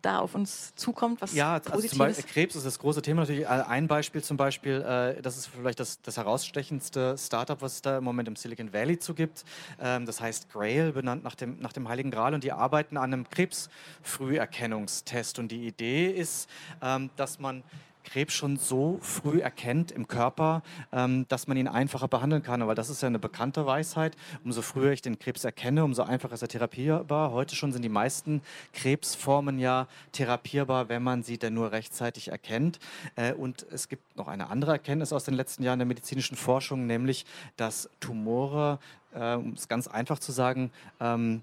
[0.03, 1.99] da auf uns zukommt, was Ja, also zum Positives?
[1.99, 3.45] Beispiel Krebs ist das große Thema natürlich.
[3.45, 7.83] Äh, Ein Beispiel zum Beispiel, äh, das ist vielleicht das, das herausstechendste Startup, was es
[7.83, 9.45] da im Moment im Silicon Valley zu gibt.
[9.81, 13.13] Ähm, das heißt Grail, benannt nach dem, nach dem Heiligen Gral und die arbeiten an
[13.13, 15.39] einem Krebsfrüherkennungstest.
[15.39, 16.49] Und die Idee ist,
[16.83, 17.63] ähm, dass man
[18.09, 22.67] Krebs schon so früh erkennt im Körper, ähm, dass man ihn einfacher behandeln kann.
[22.67, 24.17] Weil das ist ja eine bekannte Weisheit.
[24.45, 27.33] Umso früher ich den Krebs erkenne, umso einfacher ist er therapierbar.
[27.33, 28.41] Heute schon sind die meisten
[28.73, 32.79] Krebsformen ja therapierbar, wenn man sie denn nur rechtzeitig erkennt.
[33.17, 36.87] Äh, und es gibt noch eine andere Erkenntnis aus den letzten Jahren der medizinischen Forschung,
[36.87, 38.79] nämlich, dass Tumore,
[39.13, 41.43] äh, um es ganz einfach zu sagen, ähm,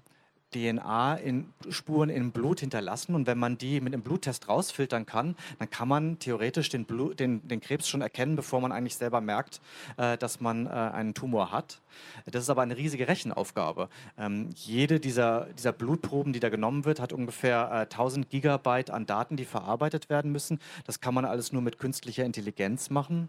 [0.56, 5.88] DNA-Spuren im Blut hinterlassen und wenn man die mit einem Bluttest rausfiltern kann, dann kann
[5.88, 9.60] man theoretisch den, Blu den, den Krebs schon erkennen, bevor man eigentlich selber merkt,
[9.96, 11.80] äh, dass man äh, einen Tumor hat.
[12.26, 13.88] Das ist aber eine riesige Rechenaufgabe.
[14.18, 19.06] Ähm, jede dieser, dieser Blutproben, die da genommen wird, hat ungefähr äh, 1000 Gigabyte an
[19.06, 20.60] Daten, die verarbeitet werden müssen.
[20.86, 23.28] Das kann man alles nur mit künstlicher Intelligenz machen.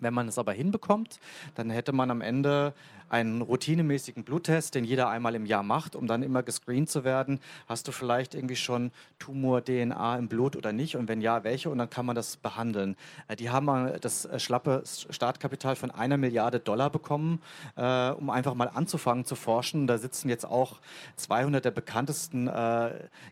[0.00, 1.20] Wenn man es aber hinbekommt,
[1.54, 2.74] dann hätte man am Ende
[3.10, 7.40] einen routinemäßigen Bluttest, den jeder einmal im Jahr macht, um dann immer gescreent zu werden.
[7.68, 10.96] Hast du vielleicht irgendwie schon Tumor-DNA im Blut oder nicht?
[10.96, 11.70] Und wenn ja, welche?
[11.70, 12.96] Und dann kann man das behandeln.
[13.26, 17.42] Äh, die haben das äh, schlappe Startkapital von einer Milliarde Dollar bekommen,
[17.76, 19.88] äh, um einfach mal anzufangen zu forschen.
[19.88, 20.78] Da sitzen jetzt auch
[21.16, 22.48] 200 der bekanntesten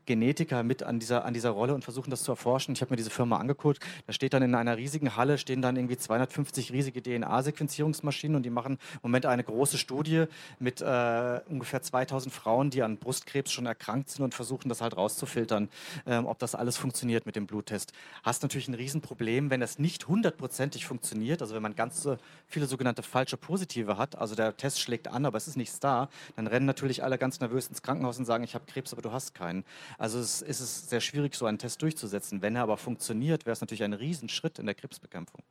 [0.07, 2.75] Genetiker mit an dieser, an dieser Rolle und versuchen das zu erforschen.
[2.75, 3.79] Ich habe mir diese Firma angeguckt.
[4.07, 8.51] Da steht dann in einer riesigen Halle, stehen dann irgendwie 250 riesige DNA-Sequenzierungsmaschinen und die
[8.51, 10.25] machen im Moment eine große Studie
[10.59, 14.97] mit äh, ungefähr 2000 Frauen, die an Brustkrebs schon erkrankt sind und versuchen das halt
[14.97, 15.69] rauszufiltern,
[16.07, 17.93] ähm, ob das alles funktioniert mit dem Bluttest.
[18.23, 22.17] Hast natürlich ein Riesenproblem, wenn das nicht hundertprozentig funktioniert, also wenn man ganz so
[22.47, 26.09] viele sogenannte falsche Positive hat, also der Test schlägt an, aber es ist nichts da,
[26.37, 29.13] dann rennen natürlich alle ganz nervös ins Krankenhaus und sagen, ich habe Krebs, aber du
[29.13, 29.65] hast keinen.
[29.97, 32.43] Also es ist es sehr schwierig, so einen Test durchzusetzen.
[32.43, 35.43] Wenn er aber funktioniert, wäre es natürlich ein Riesenschritt in der Krebsbekämpfung.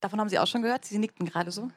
[0.00, 0.84] Davon haben Sie auch schon gehört?
[0.84, 1.68] Sie nickten gerade so.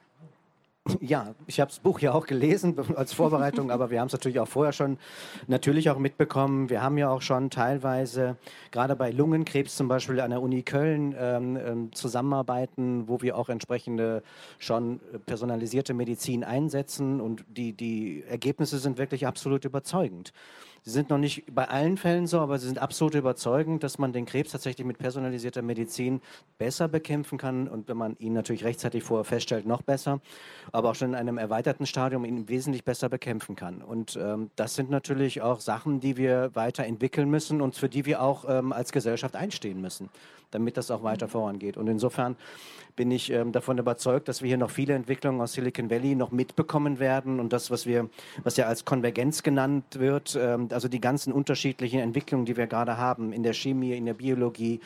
[1.02, 4.40] Ja, ich habe das Buch ja auch gelesen als Vorbereitung, aber wir haben es natürlich
[4.40, 4.98] auch vorher schon
[5.48, 6.70] natürlich auch mitbekommen.
[6.70, 8.38] Wir haben ja auch schon teilweise,
[8.72, 13.50] gerade bei Lungenkrebs zum Beispiel an der Uni Köln, ähm, ähm zusammenarbeiten, wo wir auch
[13.50, 14.24] entsprechende
[14.58, 20.32] schon personalisierte Medizin einsetzen und die, die Ergebnisse sind wirklich absolut überzeugend.
[20.84, 24.14] Sie sind noch nicht bei allen Fällen so, aber sie sind absolut überzeugend, dass man
[24.14, 26.22] den Krebs tatsächlich mit personalisierter Medizin
[26.58, 30.22] besser bekämpfen kann und wenn man ihn natürlich rechtzeitig vorher feststellt, noch besser,
[30.72, 33.82] aber auch schon in einem erweiterten Stadium ihn wesentlich besser bekämpfen kann.
[33.82, 38.22] Und ähm, das sind natürlich auch Sachen, die wir weiterentwickeln müssen und für die wir
[38.22, 40.10] auch ähm, als Gesellschaft einstehen müssen,
[40.52, 41.78] damit das auch weiter vorangeht.
[41.78, 42.36] Und insofern
[43.00, 46.32] bin ich ähm, davon überzeugt, dass wir hier noch viele Entwicklungen aus Silicon Valley noch
[46.32, 48.10] mitbekommen werden und das, was wir,
[48.44, 52.98] was ja als Konvergenz genannt wird, ähm, also die ganzen unterschiedlichen Entwicklungen, die wir gerade
[52.98, 54.82] haben in der Chemie, in der Biologie,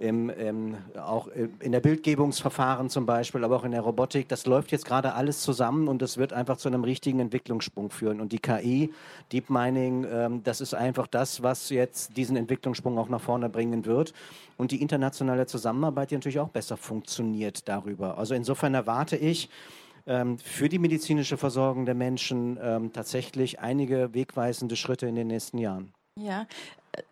[0.00, 4.28] im, im, auch in der Bildgebungsverfahren zum Beispiel, aber auch in der Robotik.
[4.28, 8.22] Das läuft jetzt gerade alles zusammen und das wird einfach zu einem richtigen Entwicklungssprung führen.
[8.22, 8.92] Und die KI,
[9.30, 13.84] Deep Mining, ähm, das ist einfach das, was jetzt diesen Entwicklungssprung auch nach vorne bringen
[13.84, 14.14] wird.
[14.56, 18.16] Und die internationale Zusammenarbeit, die natürlich auch besser funktioniert darüber.
[18.16, 19.50] Also insofern erwarte ich,
[20.06, 25.58] ähm, für die medizinische Versorgung der Menschen ähm, tatsächlich einige wegweisende Schritte in den nächsten
[25.58, 25.92] Jahren.
[26.16, 26.46] Ja,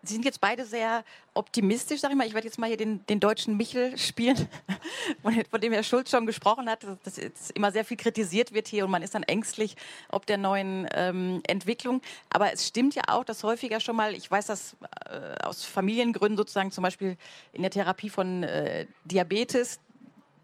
[0.03, 2.27] Sie sind jetzt beide sehr optimistisch, sag ich mal.
[2.27, 4.49] Ich werde jetzt mal hier den, den deutschen Michel spielen,
[5.49, 8.85] von dem Herr Schulz schon gesprochen hat, dass jetzt immer sehr viel kritisiert wird hier
[8.85, 9.75] und man ist dann ängstlich
[10.09, 12.01] ob der neuen ähm, Entwicklung.
[12.29, 16.37] Aber es stimmt ja auch, dass häufiger schon mal, ich weiß das äh, aus Familiengründen
[16.37, 17.17] sozusagen, zum Beispiel
[17.53, 19.79] in der Therapie von äh, Diabetes,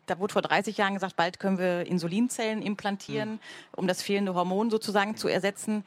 [0.06, 3.40] da wurde vor 30 Jahren gesagt, bald können wir Insulinzellen implantieren, mhm.
[3.76, 5.84] um das fehlende Hormon sozusagen zu ersetzen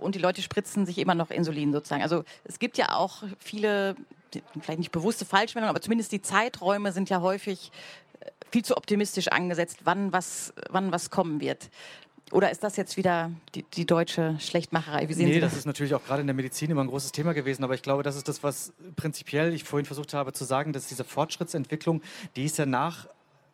[0.00, 2.02] und die Leute spritzen sich immer noch Insulin sozusagen.
[2.02, 3.96] Also es gibt ja auch viele,
[4.60, 7.70] vielleicht nicht bewusste Falschmeldungen, aber zumindest die Zeiträume sind ja häufig
[8.20, 11.70] äh, viel zu optimistisch angesetzt, wann was, wann was kommen wird.
[12.32, 15.08] Oder ist das jetzt wieder die, die deutsche Schlechtmacherei?
[15.08, 15.50] Wie sehen nee, Sie das?
[15.50, 17.64] das ist natürlich auch gerade in der Medizin immer ein großes Thema gewesen.
[17.64, 20.86] Aber ich glaube, das ist das, was prinzipiell ich vorhin versucht habe zu sagen, dass
[20.86, 22.02] diese Fortschrittsentwicklung,
[22.36, 23.08] die ist ja nach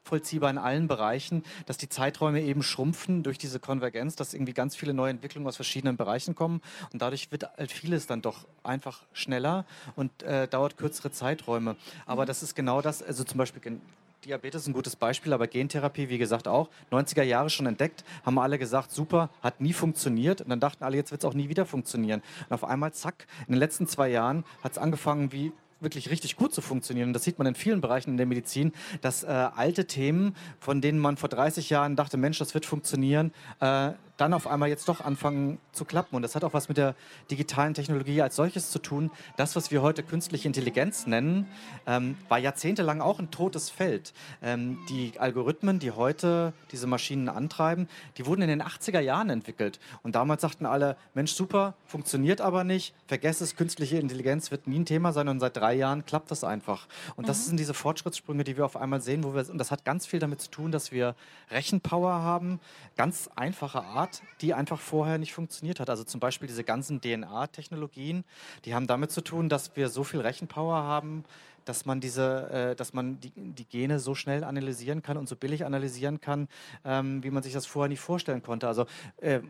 [0.06, 4.76] nachvollziehbar in allen Bereichen, dass die Zeiträume eben schrumpfen durch diese Konvergenz, dass irgendwie ganz
[4.76, 6.60] viele neue Entwicklungen aus verschiedenen Bereichen kommen
[6.92, 9.64] und dadurch wird halt vieles dann doch einfach schneller
[9.96, 11.76] und äh, dauert kürzere Zeiträume.
[12.06, 12.26] Aber mhm.
[12.26, 13.80] das ist genau das, also zum Beispiel
[14.24, 18.38] Diabetes ist ein gutes Beispiel, aber Gentherapie, wie gesagt, auch 90er Jahre schon entdeckt, haben
[18.38, 20.40] alle gesagt, super, hat nie funktioniert.
[20.40, 22.22] Und dann dachten alle, jetzt wird es auch nie wieder funktionieren.
[22.48, 26.36] Und auf einmal, zack, in den letzten zwei Jahren hat es angefangen wie wirklich richtig
[26.36, 27.12] gut zu funktionieren.
[27.12, 30.98] Das sieht man in vielen Bereichen in der Medizin, dass äh, alte Themen, von denen
[30.98, 35.00] man vor 30 Jahren dachte, Mensch, das wird funktionieren, äh, dann auf einmal jetzt doch
[35.00, 36.16] anfangen zu klappen.
[36.16, 36.94] Und das hat auch was mit der
[37.30, 39.10] digitalen Technologie als solches zu tun.
[39.36, 41.46] Das, was wir heute künstliche Intelligenz nennen,
[41.86, 44.12] ähm, war jahrzehntelang auch ein totes Feld.
[44.42, 49.78] Ähm, die Algorithmen, die heute diese Maschinen antreiben, die wurden in den 80er Jahren entwickelt.
[50.02, 54.78] Und damals sagten alle, Mensch, super, funktioniert aber nicht, vergesst es, künstliche Intelligenz wird nie
[54.78, 55.28] ein Thema sein.
[55.28, 56.86] Und seit drei Jahren klappt das einfach.
[57.16, 57.28] Und mhm.
[57.28, 60.06] das sind diese Fortschrittssprünge, die wir auf einmal sehen, wo wir, und das hat ganz
[60.06, 61.14] viel damit zu tun, dass wir
[61.50, 62.60] Rechenpower haben,
[62.96, 65.90] ganz einfache Art, Art, die einfach vorher nicht funktioniert hat.
[65.90, 68.24] Also zum Beispiel diese ganzen DNA-Technologien,
[68.64, 71.24] die haben damit zu tun, dass wir so viel Rechenpower haben,
[71.64, 75.34] dass man diese, äh, dass man die, die, Gene so schnell analysieren kann und so
[75.34, 76.46] billig analysieren kann,
[76.84, 78.68] ähm, wie man sich das vorher nicht vorstellen konnte.
[78.68, 79.40] Also äh,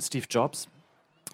[0.00, 0.68] Steve Jobs,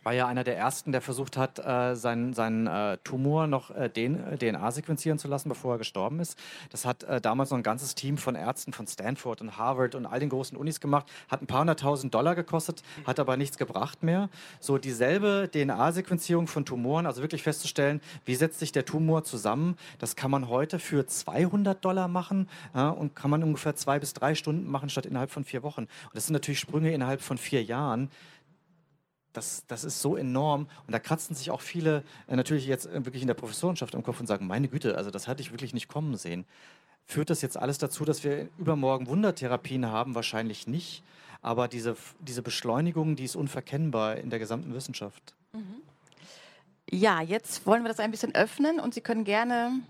[0.03, 3.88] war ja einer der ersten, der versucht hat, äh, seinen, seinen äh, Tumor noch äh,
[3.90, 6.38] DNA sequenzieren zu lassen, bevor er gestorben ist.
[6.70, 10.07] Das hat äh, damals noch ein ganzes Team von Ärzten von Stanford und Harvard und
[10.07, 11.07] all den großen Unis gemacht.
[11.29, 14.31] Hat ein paar hunderttausend Dollar gekostet, hat aber nichts gebracht mehr.
[14.59, 20.16] So dieselbe DNA-Sequenzierung von Tumoren, also wirklich festzustellen, wie setzt sich der Tumor zusammen, das
[20.16, 24.35] kann man heute für 200 Dollar machen ja, und kann man ungefähr zwei bis drei
[24.35, 25.83] Stunden machen, statt innerhalb von vier Wochen.
[25.83, 28.11] Und das sind natürlich Sprünge innerhalb von vier Jahren
[29.32, 30.68] das, das ist so enorm.
[30.86, 34.02] Und da kratzen sich auch viele äh, natürlich jetzt äh, wirklich in der Professorenschaft am
[34.02, 36.44] Kopf und sagen, meine Güte, also das hatte ich wirklich nicht kommen sehen.
[37.06, 40.14] Führt das jetzt alles dazu, dass wir übermorgen Wundertherapien haben?
[40.14, 41.02] Wahrscheinlich nicht.
[41.42, 45.34] Aber diese, diese Beschleunigung, die ist unverkennbar in der gesamten Wissenschaft.
[45.52, 45.82] Mhm.
[46.90, 49.80] Ja, jetzt wollen wir das ein bisschen öffnen und Sie können gerne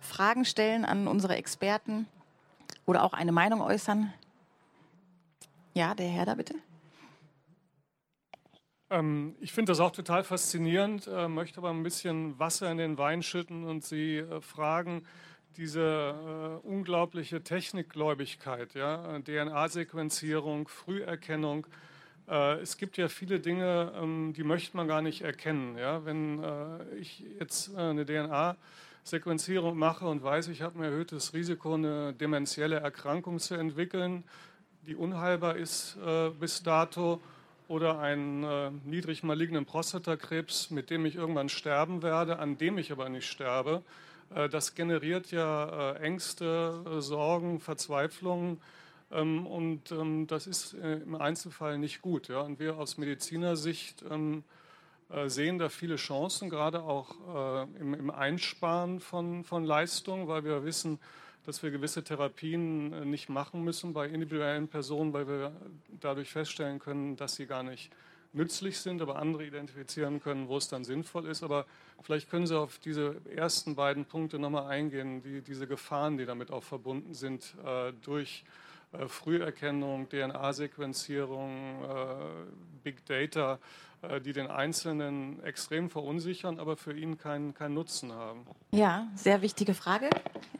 [0.00, 2.06] Fragen stellen an unsere Experten
[2.86, 4.12] oder auch eine Meinung äußern.
[5.74, 6.54] Ja, der Herr da bitte.
[8.94, 12.96] Ähm, ich finde das auch total faszinierend, äh, möchte aber ein bisschen Wasser in den
[12.96, 15.04] Wein schütten und Sie äh, fragen,
[15.56, 21.66] diese äh, unglaubliche Technikgläubigkeit, ja, DNA-Sequenzierung, Früherkennung.
[22.28, 25.76] Äh, es gibt ja viele Dinge, ähm, die möchte man gar nicht erkennen.
[25.76, 26.04] Ja?
[26.04, 31.74] Wenn äh, ich jetzt äh, eine DNA-Sequenzierung mache und weiß, ich habe ein erhöhtes Risiko,
[31.74, 34.22] eine dementielle Erkrankung zu entwickeln,
[34.86, 35.96] die unheilbar ist
[36.38, 37.22] bis dato,
[37.68, 42.92] oder einen äh, niedrig malignen Prostatakrebs, mit dem ich irgendwann sterben werde, an dem ich
[42.92, 43.82] aber nicht sterbe.
[44.34, 48.60] Äh, das generiert ja äh, Ängste, äh, Sorgen, Verzweiflungen.
[49.10, 52.28] Ähm, und ähm, das ist äh, im Einzelfall nicht gut.
[52.28, 52.40] Ja?
[52.40, 54.44] Und wir aus Medizinersicht ähm,
[55.10, 57.14] äh, sehen da viele Chancen, gerade auch
[57.78, 60.98] im, im Einsparen von, von Leistung, weil wir wissen,
[61.44, 65.52] dass wir gewisse Therapien äh, nicht machen müssen bei individuellen Personen, weil wir
[66.00, 67.90] dadurch feststellen können, dass sie gar nicht
[68.34, 71.42] nützlich sind, aber andere identifizieren können, wo es dann sinnvoll ist.
[71.42, 71.66] Aber
[72.02, 76.50] vielleicht können Sie auf diese ersten beiden Punkte nochmal eingehen, die, diese Gefahren, die damit
[76.50, 78.44] auch verbunden sind, äh, durch
[78.92, 82.14] äh, Früherkennung, DNA-Sequenzierung, äh,
[82.82, 83.58] Big Data,
[84.24, 88.46] die den Einzelnen extrem verunsichern, aber für ihn keinen, keinen Nutzen haben.
[88.72, 90.10] Ja, sehr wichtige Frage.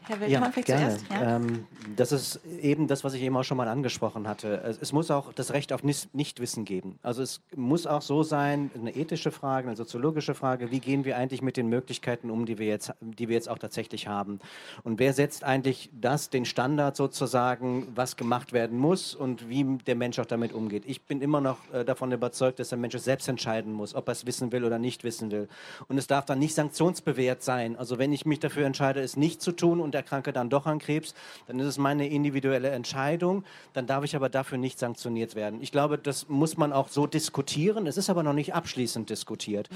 [0.07, 0.89] Herr Weltmann, ja, vielleicht gerne.
[0.89, 1.11] zuerst.
[1.11, 1.37] Ja?
[1.37, 4.61] Ähm, das ist eben das, was ich eben auch schon mal angesprochen hatte.
[4.63, 6.99] Es, es muss auch das Recht auf Nichtwissen geben.
[7.03, 11.17] Also es muss auch so sein, eine ethische Frage, eine soziologische Frage, wie gehen wir
[11.17, 14.41] eigentlich mit den Möglichkeiten um, die wir jetzt, die wir jetzt auch tatsächlich haben?
[14.83, 19.95] Und wer setzt eigentlich das, den Standard sozusagen, was gemacht werden muss und wie der
[19.95, 20.85] Mensch auch damit umgeht?
[20.87, 24.09] Ich bin immer noch äh, davon überzeugt, dass der Mensch es selbst entscheiden muss, ob
[24.09, 25.49] er es wissen will oder nicht wissen will.
[25.89, 27.77] Und es darf dann nicht sanktionsbewehrt sein.
[27.77, 30.79] Also wenn ich mich dafür entscheide, es nicht zu tun und erkranke dann doch an
[30.79, 31.15] Krebs,
[31.47, 33.45] dann ist es meine individuelle Entscheidung.
[33.73, 35.61] Dann darf ich aber dafür nicht sanktioniert werden.
[35.61, 37.87] Ich glaube, das muss man auch so diskutieren.
[37.87, 39.69] Es ist aber noch nicht abschließend diskutiert.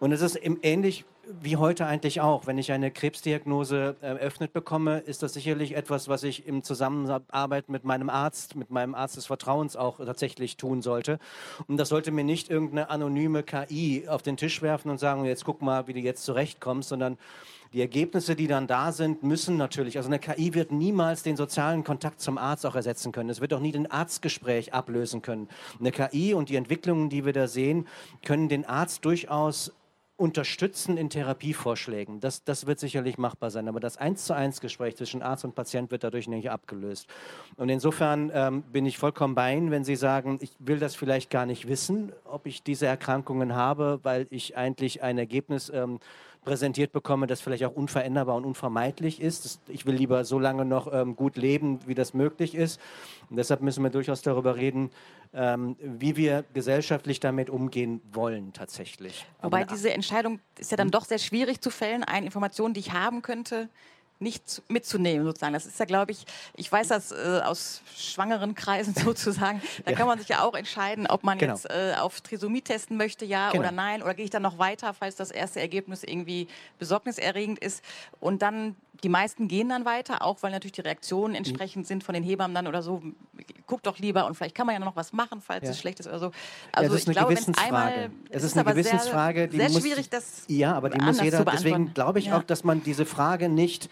[0.00, 1.04] Und es ist ähnlich
[1.40, 2.46] wie heute eigentlich auch.
[2.46, 7.84] Wenn ich eine Krebsdiagnose eröffnet bekomme, ist das sicherlich etwas, was ich im Zusammenarbeit mit
[7.84, 11.18] meinem Arzt, mit meinem Arzt des Vertrauens auch tatsächlich tun sollte.
[11.66, 15.44] Und das sollte mir nicht irgendeine anonyme KI auf den Tisch werfen und sagen, jetzt
[15.44, 17.18] guck mal, wie du jetzt zurechtkommst, sondern
[17.74, 21.82] die Ergebnisse, die dann da sind, müssen natürlich, also eine KI wird niemals den sozialen
[21.82, 23.30] Kontakt zum Arzt auch ersetzen können.
[23.30, 25.48] Es wird auch nie den Arztgespräch ablösen können.
[25.80, 27.88] Eine KI und die Entwicklungen, die wir da sehen,
[28.24, 29.72] können den Arzt durchaus
[30.16, 32.20] unterstützen in Therapievorschlägen.
[32.20, 33.66] Das, das wird sicherlich machbar sein.
[33.68, 37.08] Aber das Eins zu eins Gespräch zwischen Arzt und Patient wird dadurch nicht abgelöst.
[37.56, 41.30] Und insofern ähm, bin ich vollkommen bei Ihnen, wenn Sie sagen, ich will das vielleicht
[41.30, 45.98] gar nicht wissen, ob ich diese Erkrankungen habe, weil ich eigentlich ein Ergebnis ähm,
[46.44, 49.60] präsentiert bekomme, das vielleicht auch unveränderbar und unvermeidlich ist.
[49.68, 52.80] Ich will lieber so lange noch ähm, gut leben, wie das möglich ist.
[53.30, 54.90] Und deshalb müssen wir durchaus darüber reden,
[55.34, 59.26] ähm, wie wir gesellschaftlich damit umgehen wollen tatsächlich.
[59.42, 60.92] Wobei diese Entscheidung ist ja dann hm?
[60.92, 62.04] doch sehr schwierig zu fällen.
[62.04, 63.68] Eine Information, die ich haben könnte,
[64.20, 65.52] nicht mitzunehmen, sozusagen.
[65.52, 66.24] Das ist ja, glaube ich,
[66.56, 69.96] ich weiß das äh, aus schwangeren Kreisen sozusagen, da ja.
[69.96, 71.54] kann man sich ja auch entscheiden, ob man genau.
[71.54, 73.62] jetzt äh, auf Trisomie testen möchte, ja genau.
[73.62, 76.48] oder nein, oder gehe ich dann noch weiter, falls das erste Ergebnis irgendwie
[76.78, 77.84] besorgniserregend ist.
[78.20, 81.38] Und dann, die meisten gehen dann weiter, auch weil natürlich die Reaktionen mhm.
[81.38, 83.02] entsprechend sind von den Hebammen dann oder so,
[83.66, 85.70] guck doch lieber und vielleicht kann man ja noch was machen, falls ja.
[85.70, 86.30] es schlecht ist oder so.
[86.72, 88.10] Also ja, ich glaube, wenn es einmal...
[88.30, 89.48] Es ist, eine Gewissensfrage.
[89.50, 92.64] Sehr, sehr muss, schwierig, das Ja, aber die muss jeder, deswegen glaube ich auch, dass
[92.64, 93.90] man diese Frage nicht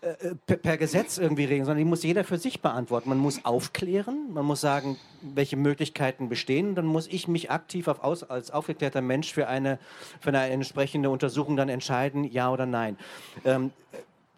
[0.00, 3.08] äh, per, per, Gesetz irgendwie regeln, sondern die muss jeder für sich beantworten.
[3.08, 6.74] Man muss aufklären, man muss sagen, welche Möglichkeiten bestehen.
[6.74, 9.78] Dann muss ich mich aktiv auf als aufgeklärter Mensch für eine,
[10.20, 12.96] für eine entsprechende Untersuchung dann entscheiden, ja oder nein.
[13.44, 13.70] Ähm,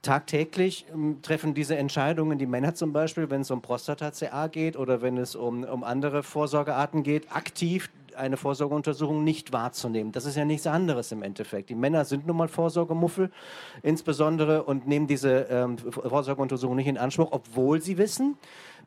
[0.03, 5.03] tagtäglich ähm, treffen diese Entscheidungen die Männer zum Beispiel, wenn es um Prostata-CA geht oder
[5.03, 10.13] wenn es um, um andere Vorsorgearten geht, aktiv eine Vorsorgeuntersuchung nicht wahrzunehmen.
[10.13, 11.71] Das ist ja nichts anderes im Endeffekt.
[11.71, 13.31] Die Männer sind nun mal Vorsorgemuffel
[13.83, 18.37] insbesondere und nehmen diese ähm, Vorsorgeuntersuchung nicht in Anspruch, obwohl sie wissen,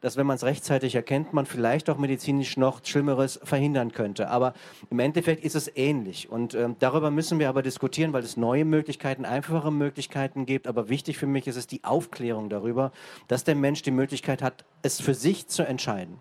[0.04, 4.30] dass wenn man es rechtzeitig erkennt, man vielleicht auch medizinisch noch Schlimmeres verhindern könnte.
[4.30, 4.54] Aber
[4.89, 6.30] im Endeffekt ist es ähnlich.
[6.30, 10.67] Und ähm, darüber müssen wir aber diskutieren, weil es neue Möglichkeiten, einfache Möglichkeiten gibt.
[10.67, 12.91] Aber wichtig für mich ist es die Aufklärung darüber,
[13.30, 16.17] dass der Mensch die Möglichkeit hat, es für sich zu entscheiden.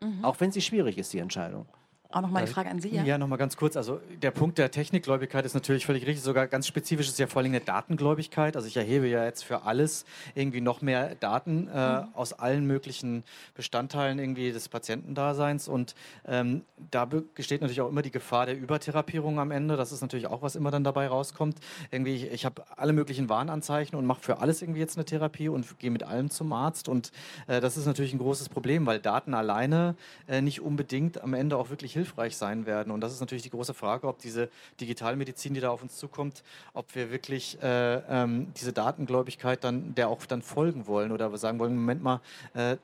[0.00, 0.24] Mhm.
[0.24, 1.66] Auch wenn sie schwierig ist, die Entscheidung.
[2.12, 2.94] Auch nochmal die Frage an Sie.
[2.94, 3.76] Ja, ja nochmal ganz kurz.
[3.76, 6.24] Also der Punkt der Technikgläubigkeit ist natürlich völlig richtig.
[6.24, 8.56] Sogar ganz spezifisch ist ja vor allem eine Datengläubigkeit.
[8.56, 12.08] Also ich erhebe ja jetzt für alles irgendwie noch mehr Daten äh, mhm.
[12.14, 13.22] aus allen möglichen
[13.54, 15.68] Bestandteilen irgendwie des Patientendaseins.
[15.68, 15.94] Und
[16.26, 19.76] ähm, da besteht natürlich auch immer die Gefahr der Übertherapierung am Ende.
[19.76, 21.58] Das ist natürlich auch, was immer dann dabei rauskommt.
[21.92, 25.48] Irgendwie, ich, ich habe alle möglichen Warnanzeichen und mache für alles irgendwie jetzt eine Therapie
[25.48, 26.88] und gehe mit allem zum Arzt.
[26.88, 27.12] Und
[27.46, 29.94] äh, das ist natürlich ein großes Problem, weil Daten alleine
[30.26, 32.90] äh, nicht unbedingt am Ende auch wirklich hilfreich sein werden.
[32.90, 34.48] Und das ist natürlich die große Frage, ob diese
[34.80, 40.08] Digitalmedizin, die da auf uns zukommt, ob wir wirklich äh, ähm, diese Datengläubigkeit dann der
[40.08, 42.20] auch dann folgen wollen oder sagen wollen, Moment mal,
[42.54, 42.76] äh,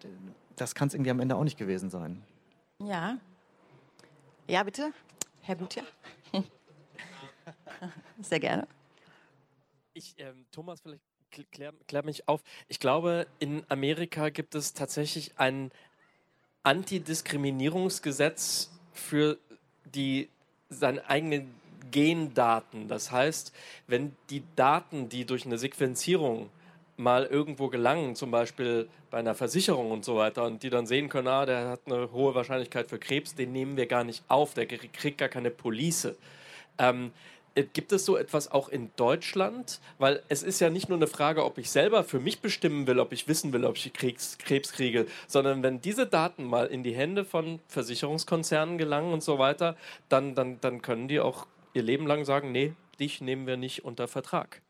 [0.56, 2.22] das kann es irgendwie am Ende auch nicht gewesen sein.
[2.78, 3.18] Ja.
[4.48, 4.92] Ja, bitte.
[5.42, 5.86] Herr Gutjahr.
[8.20, 8.66] Sehr gerne.
[9.94, 11.02] Ich, ähm, Thomas, vielleicht
[11.52, 12.42] klär, klär, mich auf.
[12.68, 15.70] Ich glaube, in Amerika gibt es tatsächlich ein
[16.62, 19.38] Antidiskriminierungsgesetz für
[19.84, 20.28] die
[20.68, 21.54] seine eigenen
[21.90, 22.88] Gendaten.
[22.88, 23.52] Das heißt,
[23.86, 26.50] wenn die Daten, die durch eine Sequenzierung
[26.96, 31.08] mal irgendwo gelangen, zum Beispiel bei einer Versicherung und so weiter, und die dann sehen
[31.08, 34.54] können, ah, der hat eine hohe Wahrscheinlichkeit für Krebs, den nehmen wir gar nicht auf,
[34.54, 36.14] der kriegt gar keine Police.
[36.78, 37.10] Ähm, äh,
[37.62, 39.80] gibt es so etwas auch in Deutschland?
[39.98, 42.98] Weil es ist ja nicht nur eine Frage, ob ich selber für mich bestimmen will,
[42.98, 46.82] ob ich wissen will, ob ich Krebs, Krebs kriege, sondern wenn diese Daten mal in
[46.82, 49.76] die Hände von Versicherungskonzernen gelangen und so weiter,
[50.08, 53.84] dann, dann, dann können die auch ihr Leben lang sagen, nee, dich nehmen wir nicht
[53.84, 54.62] unter Vertrag.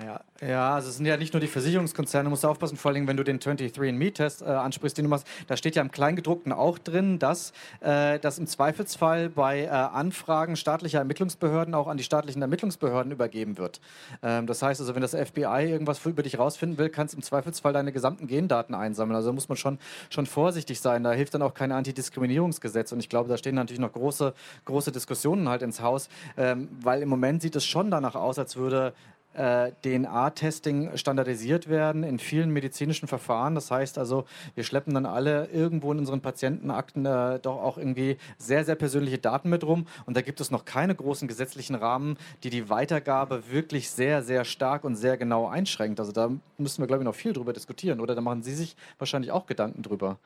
[0.00, 3.08] Ja, ja, also es sind ja nicht nur die Versicherungskonzerne, musst du aufpassen, vor allem
[3.08, 6.78] wenn du den 23andMe-Test äh, ansprichst, den du machst, da steht ja im Kleingedruckten auch
[6.78, 12.40] drin, dass äh, das im Zweifelsfall bei äh, Anfragen staatlicher Ermittlungsbehörden auch an die staatlichen
[12.42, 13.80] Ermittlungsbehörden übergeben wird.
[14.22, 17.24] Ähm, das heißt also, wenn das FBI irgendwas über dich rausfinden will, kannst du im
[17.24, 19.16] Zweifelsfall deine gesamten Gendaten einsammeln.
[19.16, 19.80] Also da muss man schon,
[20.10, 21.02] schon vorsichtig sein.
[21.02, 22.92] Da hilft dann auch kein Antidiskriminierungsgesetz.
[22.92, 24.32] Und ich glaube, da stehen natürlich noch große,
[24.64, 28.54] große Diskussionen halt ins Haus, ähm, weil im Moment sieht es schon danach aus, als
[28.54, 28.92] würde
[29.34, 33.54] DNA-Testing standardisiert werden in vielen medizinischen Verfahren.
[33.54, 34.24] Das heißt also,
[34.56, 39.18] wir schleppen dann alle irgendwo in unseren Patientenakten äh, doch auch irgendwie sehr, sehr persönliche
[39.18, 39.86] Daten mit rum.
[40.06, 44.44] Und da gibt es noch keine großen gesetzlichen Rahmen, die die Weitergabe wirklich sehr, sehr
[44.44, 46.00] stark und sehr genau einschränkt.
[46.00, 48.00] Also da müssen wir, glaube ich, noch viel drüber diskutieren.
[48.00, 50.18] Oder da machen Sie sich wahrscheinlich auch Gedanken drüber.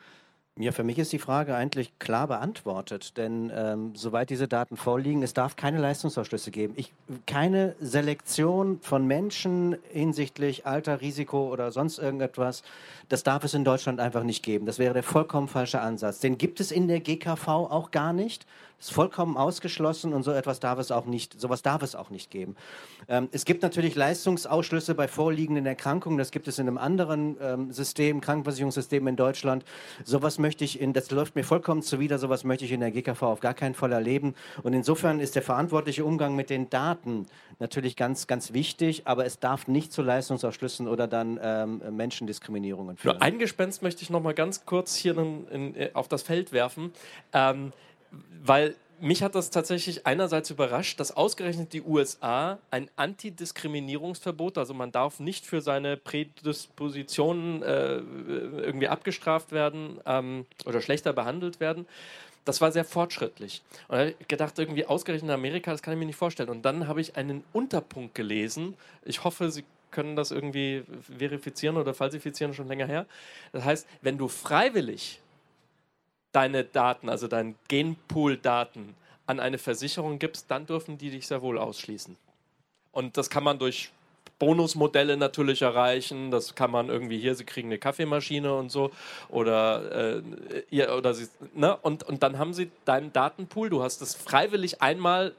[0.58, 5.22] Ja, für mich ist die Frage eigentlich klar beantwortet, denn ähm, soweit diese Daten vorliegen,
[5.22, 6.74] es darf keine Leistungsausschlüsse geben.
[6.76, 6.92] Ich,
[7.26, 12.64] keine Selektion von Menschen hinsichtlich Alter, Risiko oder sonst irgendetwas,
[13.08, 14.66] das darf es in Deutschland einfach nicht geben.
[14.66, 16.20] Das wäre der vollkommen falsche Ansatz.
[16.20, 18.46] Den gibt es in der GKV auch gar nicht
[18.82, 22.30] ist vollkommen ausgeschlossen und so etwas darf es auch nicht, sowas darf es auch nicht
[22.30, 22.56] geben.
[23.08, 27.72] Ähm, es gibt natürlich Leistungsausschlüsse bei vorliegenden Erkrankungen, das gibt es in einem anderen ähm,
[27.72, 29.64] System, Krankenversicherungssystem in Deutschland.
[30.04, 33.22] Sowas möchte ich in, das läuft mir vollkommen zuwider, sowas möchte ich in der GKV
[33.22, 34.34] auf gar keinen Fall erleben.
[34.64, 37.26] Und insofern ist der verantwortliche Umgang mit den Daten
[37.60, 43.14] natürlich ganz, ganz wichtig, aber es darf nicht zu Leistungsausschlüssen oder dann ähm, Menschendiskriminierungen führen.
[43.14, 46.52] Nur ein Gespenst möchte ich noch mal ganz kurz hier in, in, auf das Feld
[46.52, 46.92] werfen.
[47.32, 47.72] Ähm,
[48.44, 54.92] weil mich hat das tatsächlich einerseits überrascht, dass ausgerechnet die USA ein Antidiskriminierungsverbot, also man
[54.92, 61.86] darf nicht für seine Prädispositionen äh, irgendwie abgestraft werden ähm, oder schlechter behandelt werden.
[62.44, 63.62] Das war sehr fortschrittlich.
[63.88, 66.48] Und da habe ich gedacht, irgendwie ausgerechnet in Amerika, das kann ich mir nicht vorstellen.
[66.48, 68.76] Und dann habe ich einen Unterpunkt gelesen.
[69.04, 70.84] Ich hoffe, Sie können das irgendwie
[71.18, 73.06] verifizieren oder falsifizieren, schon länger her.
[73.52, 75.21] Das heißt, wenn du freiwillig
[76.32, 78.94] deine Daten, also dein Genpool-Daten
[79.26, 82.16] an eine Versicherung gibst, dann dürfen die dich sehr wohl ausschließen.
[82.90, 83.90] Und das kann man durch
[84.38, 86.30] Bonusmodelle natürlich erreichen.
[86.30, 88.90] Das kann man irgendwie hier, sie kriegen eine Kaffeemaschine und so.
[89.28, 90.22] Oder, äh,
[90.70, 91.76] ihr, oder sie, ne?
[91.76, 93.70] und, und dann haben sie deinen Datenpool.
[93.70, 95.32] Du hast es freiwillig einmal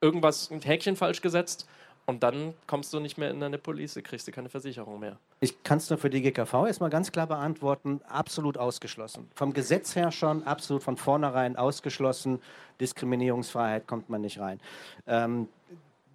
[0.00, 1.66] irgendwas, ein Häkchen falsch gesetzt
[2.06, 5.18] und dann kommst du nicht mehr in deine Police, kriegst du keine Versicherung mehr.
[5.40, 9.28] Ich kann es nur für die GKV erstmal ganz klar beantworten, absolut ausgeschlossen.
[9.34, 12.40] Vom Gesetz her schon absolut von vornherein ausgeschlossen.
[12.80, 14.60] Diskriminierungsfreiheit kommt man nicht rein.
[15.06, 15.48] Ähm,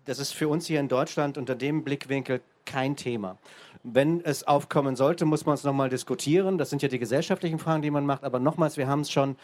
[0.05, 3.37] das ist für uns hier in Deutschland unter dem Blickwinkel kein Thema.
[3.83, 6.59] Wenn es aufkommen sollte, muss man es nochmal diskutieren.
[6.59, 8.23] Das sind ja die gesellschaftlichen Fragen, die man macht.
[8.23, 9.35] Aber nochmals, wir haben es schon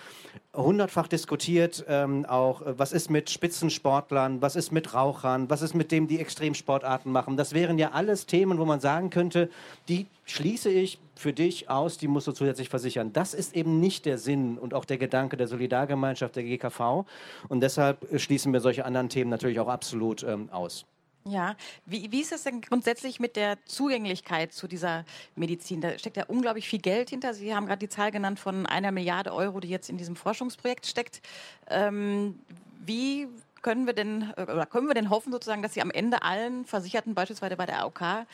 [0.53, 1.83] hundertfach diskutiert.
[1.87, 4.41] Ähm, auch, äh, was ist mit Spitzensportlern?
[4.41, 5.49] Was ist mit Rauchern?
[5.49, 7.35] Was ist mit dem, die Extremsportarten machen?
[7.35, 9.49] Das wären ja alles Themen, wo man sagen könnte,
[9.89, 13.13] die schließe ich für dich aus, die musst du zusätzlich versichern.
[13.13, 17.05] Das ist eben nicht der Sinn und auch der Gedanke der Solidargemeinschaft der GKV.
[17.47, 20.85] Und deshalb schließen wir solche anderen Themen natürlich auch absolut ähm, aus.
[21.29, 21.55] Ja,
[21.85, 25.03] wie, wie ist es denn grundsätzlich mit der Zugänglichkeit zu dieser
[25.35, 25.81] Medizin?
[25.81, 27.33] Da steckt ja unglaublich viel Geld hinter.
[27.33, 30.85] Sie haben gerade die Zahl genannt von einer Milliarde Euro, die jetzt in diesem Forschungsprojekt
[30.85, 31.21] steckt.
[31.69, 32.39] Ähm,
[32.85, 33.27] wie
[33.61, 37.13] können wir denn oder können wir denn hoffen sozusagen, dass sie am Ende allen Versicherten
[37.13, 38.25] beispielsweise bei der AOK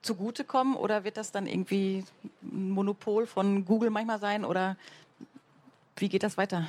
[0.00, 2.04] zugutekommen oder wird das dann irgendwie
[2.42, 4.76] ein Monopol von Google manchmal sein oder
[5.96, 6.68] wie geht das weiter?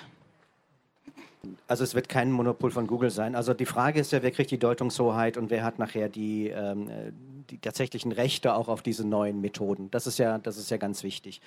[1.67, 3.33] Also es wird kein Monopol von Google sein.
[3.33, 6.89] Also die Frage ist ja, wer kriegt die Deutungshoheit und wer hat nachher die, ähm,
[7.49, 9.89] die tatsächlichen Rechte auch auf diese neuen Methoden.
[9.91, 11.41] Das ist ja, das ist ja ganz wichtig.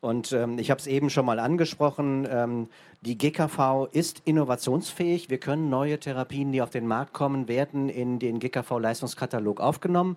[0.00, 2.68] Und ähm, ich habe es eben schon mal angesprochen, ähm,
[3.00, 5.30] die GKV ist innovationsfähig.
[5.30, 10.16] Wir können neue Therapien, die auf den Markt kommen, werden in den GKV-Leistungskatalog aufgenommen.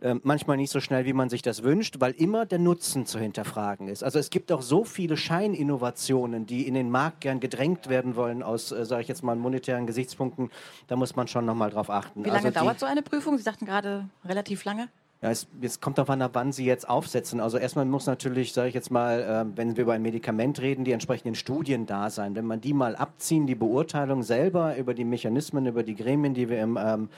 [0.00, 3.18] Äh, manchmal nicht so schnell, wie man sich das wünscht, weil immer der Nutzen zu
[3.18, 4.04] hinterfragen ist.
[4.04, 8.42] Also es gibt auch so viele Scheininnovationen, die in den Markt gern gedrängt werden wollen
[8.42, 10.50] aus, äh, sage ich jetzt mal, monetären Gesichtspunkten.
[10.86, 12.24] Da muss man schon nochmal drauf achten.
[12.24, 13.36] Wie lange also dauert so eine Prüfung?
[13.38, 14.88] Sie sagten gerade relativ lange.
[15.20, 17.40] Ja, es, es kommt darauf an, wann Sie jetzt aufsetzen.
[17.40, 20.84] Also erstmal muss natürlich, sage ich jetzt mal, äh, wenn wir über ein Medikament reden,
[20.84, 22.36] die entsprechenden Studien da sein.
[22.36, 26.48] Wenn man die mal abziehen, die Beurteilung selber über die Mechanismen, über die Gremien, die
[26.48, 27.08] wir im, ähm,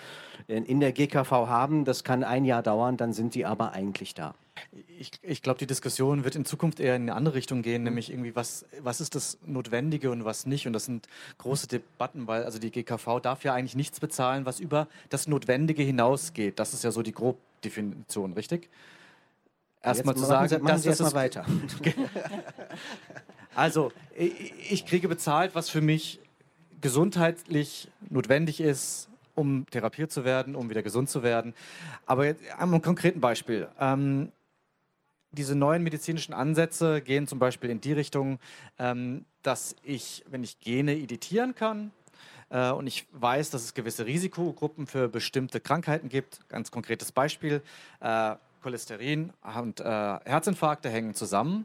[0.48, 4.14] in, in der GKV haben, das kann ein Jahr dauern, dann sind die aber eigentlich
[4.14, 4.34] da.
[4.98, 8.10] Ich, ich glaube, die Diskussion wird in Zukunft eher in eine andere Richtung gehen, nämlich
[8.10, 10.66] irgendwie, was, was ist das Notwendige und was nicht.
[10.66, 14.58] Und das sind große Debatten, weil also die GKV darf ja eigentlich nichts bezahlen, was
[14.58, 16.58] über das Notwendige hinausgeht.
[16.58, 17.12] Das ist ja so die
[17.60, 18.68] Grobdefinition, richtig?
[19.82, 21.46] Erstmal zu sagen, Sie, machen das, Sie erstmal weiter.
[23.54, 26.20] also, ich, kriege bezahlt, was für mich
[26.80, 31.54] gesundheitlich notwendig ist, um therapiert zu werden, um wieder gesund zu werden.
[32.04, 33.68] Aber jetzt ein konkreten Beispiel.
[33.78, 34.32] Ähm,
[35.32, 38.38] diese neuen medizinischen Ansätze gehen zum Beispiel in die Richtung,
[38.78, 41.92] ähm, dass ich, wenn ich Gene editieren kann,
[42.50, 46.48] äh, und ich weiß, dass es gewisse Risikogruppen für bestimmte Krankheiten gibt.
[46.48, 47.62] Ganz konkretes Beispiel:
[48.00, 51.64] äh, Cholesterin und äh, Herzinfarkte hängen zusammen.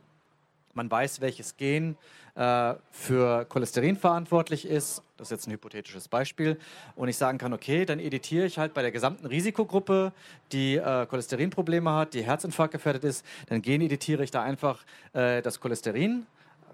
[0.74, 1.98] Man weiß, welches Gen
[2.36, 5.02] äh, für Cholesterin verantwortlich ist.
[5.16, 6.60] Das ist jetzt ein hypothetisches Beispiel.
[6.98, 10.12] Und ich sagen kann, okay, dann editiere ich halt bei der gesamten Risikogruppe,
[10.52, 14.84] die äh, Cholesterinprobleme hat, die Herzinfarkt gefährdet ist, dann geneditiere ich da einfach
[15.14, 16.28] äh, das Cholesterin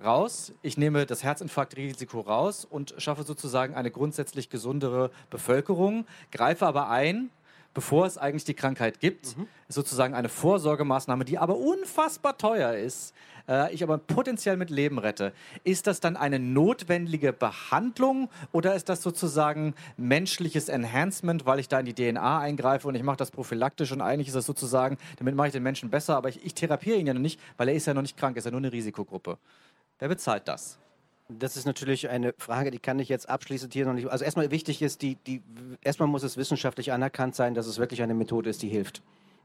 [0.03, 0.53] raus.
[0.61, 7.29] Ich nehme das Herzinfarktrisiko raus und schaffe sozusagen eine grundsätzlich gesundere Bevölkerung, greife aber ein
[7.73, 9.37] bevor es eigentlich die Krankheit gibt.
[9.37, 9.47] Mhm.
[9.69, 13.13] Sozusagen eine Vorsorgemaßnahme, die aber unfassbar teuer ist,
[13.47, 15.33] äh, ich aber potenziell mit Leben rette.
[15.63, 21.79] Ist das dann eine notwendige Behandlung oder ist das sozusagen menschliches Enhancement, weil ich da
[21.79, 25.35] in die DNA eingreife und ich mache das prophylaktisch und eigentlich ist das sozusagen, damit
[25.35, 27.75] mache ich den Menschen besser, aber ich, ich therapiere ihn ja noch nicht, weil er
[27.75, 29.37] ist ja noch nicht krank, ist ja nur eine Risikogruppe.
[30.01, 30.79] Wer bezahlt das?
[31.29, 34.07] Das ist natürlich eine Frage, die kann ich jetzt abschließend hier noch nicht.
[34.07, 35.43] Also erstmal wichtig ist, die, die,
[35.83, 39.03] erstmal muss es wissenschaftlich anerkannt sein, dass es wirklich eine Methode ist, die hilft.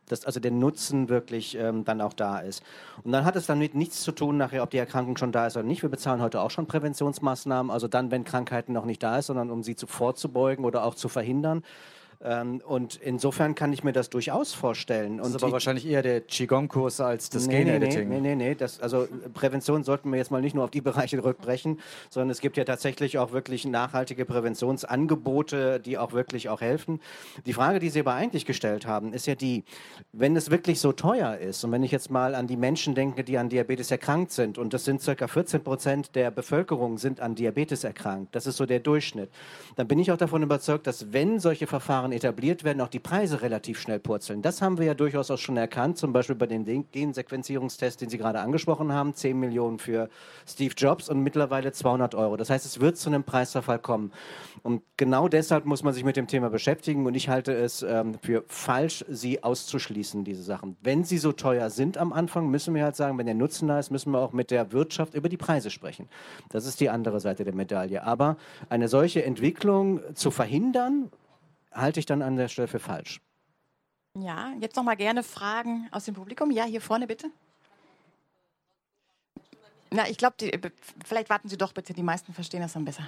[0.08, 2.62] Dass also der Nutzen wirklich ähm, dann auch da ist.
[3.04, 5.58] Und dann hat es damit nichts zu tun, nachher, ob die Erkrankung schon da ist
[5.58, 5.82] oder nicht.
[5.82, 9.50] Wir bezahlen heute auch schon Präventionsmaßnahmen, also dann, wenn Krankheiten noch nicht da ist, sondern
[9.50, 11.64] um sie zu vorzubeugen oder auch zu verhindern.
[12.22, 15.18] Ähm, und insofern kann ich mir das durchaus vorstellen.
[15.18, 18.08] Das ist aber wahrscheinlich eher der Qigong-Kurs als das nee, Gene-Editing.
[18.08, 18.54] Nee, nee, nee.
[18.54, 21.78] Das, also Prävention sollten wir jetzt mal nicht nur auf die Bereiche rückbrechen,
[22.10, 27.00] sondern es gibt ja tatsächlich auch wirklich nachhaltige Präventionsangebote, die auch wirklich auch helfen.
[27.44, 29.64] Die Frage, die Sie aber eigentlich gestellt haben, ist ja die,
[30.12, 33.24] wenn es wirklich so teuer ist und wenn ich jetzt mal an die Menschen denke,
[33.24, 37.34] die an Diabetes erkrankt sind und das sind circa 14 Prozent der Bevölkerung sind an
[37.34, 39.30] Diabetes erkrankt, das ist so der Durchschnitt,
[39.76, 43.42] dann bin ich auch davon überzeugt, dass wenn solche Verfahren etabliert werden, auch die Preise
[43.42, 44.42] relativ schnell purzeln.
[44.42, 48.18] Das haben wir ja durchaus auch schon erkannt, zum Beispiel bei den Gensequenzierungstests, den Sie
[48.18, 50.08] gerade angesprochen haben, 10 Millionen für
[50.48, 52.36] Steve Jobs und mittlerweile 200 Euro.
[52.36, 54.12] Das heißt, es wird zu einem Preisverfall kommen.
[54.62, 58.18] Und genau deshalb muss man sich mit dem Thema beschäftigen und ich halte es ähm,
[58.22, 60.76] für falsch, sie auszuschließen, diese Sachen.
[60.82, 63.78] Wenn sie so teuer sind am Anfang, müssen wir halt sagen, wenn der Nutzen da
[63.78, 66.08] ist, müssen wir auch mit der Wirtschaft über die Preise sprechen.
[66.48, 68.02] Das ist die andere Seite der Medaille.
[68.02, 68.38] Aber
[68.70, 71.10] eine solche Entwicklung zu verhindern,
[71.76, 73.20] halte ich dann an der Stelle für falsch.
[74.18, 76.50] Ja, jetzt noch mal gerne Fragen aus dem Publikum.
[76.50, 77.30] Ja, hier vorne bitte.
[79.96, 80.36] Na, ich glaube,
[81.06, 83.04] vielleicht warten Sie doch bitte, die meisten verstehen das dann besser.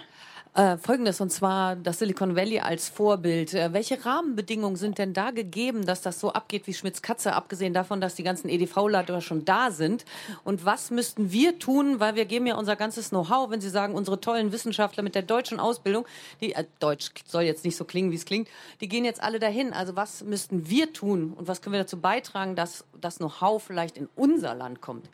[0.54, 3.52] Äh, Folgendes, und zwar das Silicon Valley als Vorbild.
[3.52, 7.74] Äh, welche Rahmenbedingungen sind denn da gegeben, dass das so abgeht wie Schmitz Katze, abgesehen
[7.74, 10.06] davon, dass die ganzen EDV-Leiter schon da sind?
[10.44, 13.94] Und was müssten wir tun, weil wir geben ja unser ganzes Know-how, wenn Sie sagen,
[13.94, 16.06] unsere tollen Wissenschaftler mit der deutschen Ausbildung,
[16.40, 18.48] die, äh, Deutsch soll jetzt nicht so klingen, wie es klingt,
[18.80, 19.74] die gehen jetzt alle dahin.
[19.74, 23.98] Also was müssten wir tun und was können wir dazu beitragen, dass das Know-how vielleicht
[23.98, 25.10] in unser Land kommt?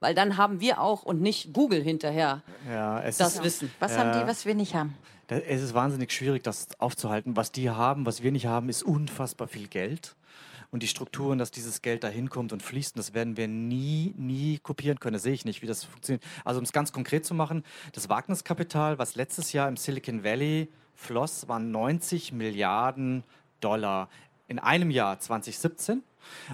[0.00, 3.70] Weil dann haben wir auch und nicht Google hinterher Ja, es das ist, Wissen.
[3.78, 4.94] Was haben die, was wir nicht haben?
[5.28, 7.36] es ist wahnsinnig schwierig, das aufzuhalten.
[7.36, 10.14] Was die haben, was wir nicht haben, ist unfassbar viel Geld.
[10.70, 14.58] Und die Strukturen, dass dieses Geld da hinkommt und fließt, das werden wir nie, nie
[14.58, 15.14] kopieren können.
[15.14, 16.22] Das sehe ich nicht, wie das funktioniert.
[16.44, 20.68] Also um es ganz konkret zu machen, das Wagniskapital, was letztes Jahr im Silicon Valley
[20.94, 23.24] floss, waren 90 Milliarden
[23.60, 24.08] Dollar.
[24.48, 26.02] In einem Jahr 2017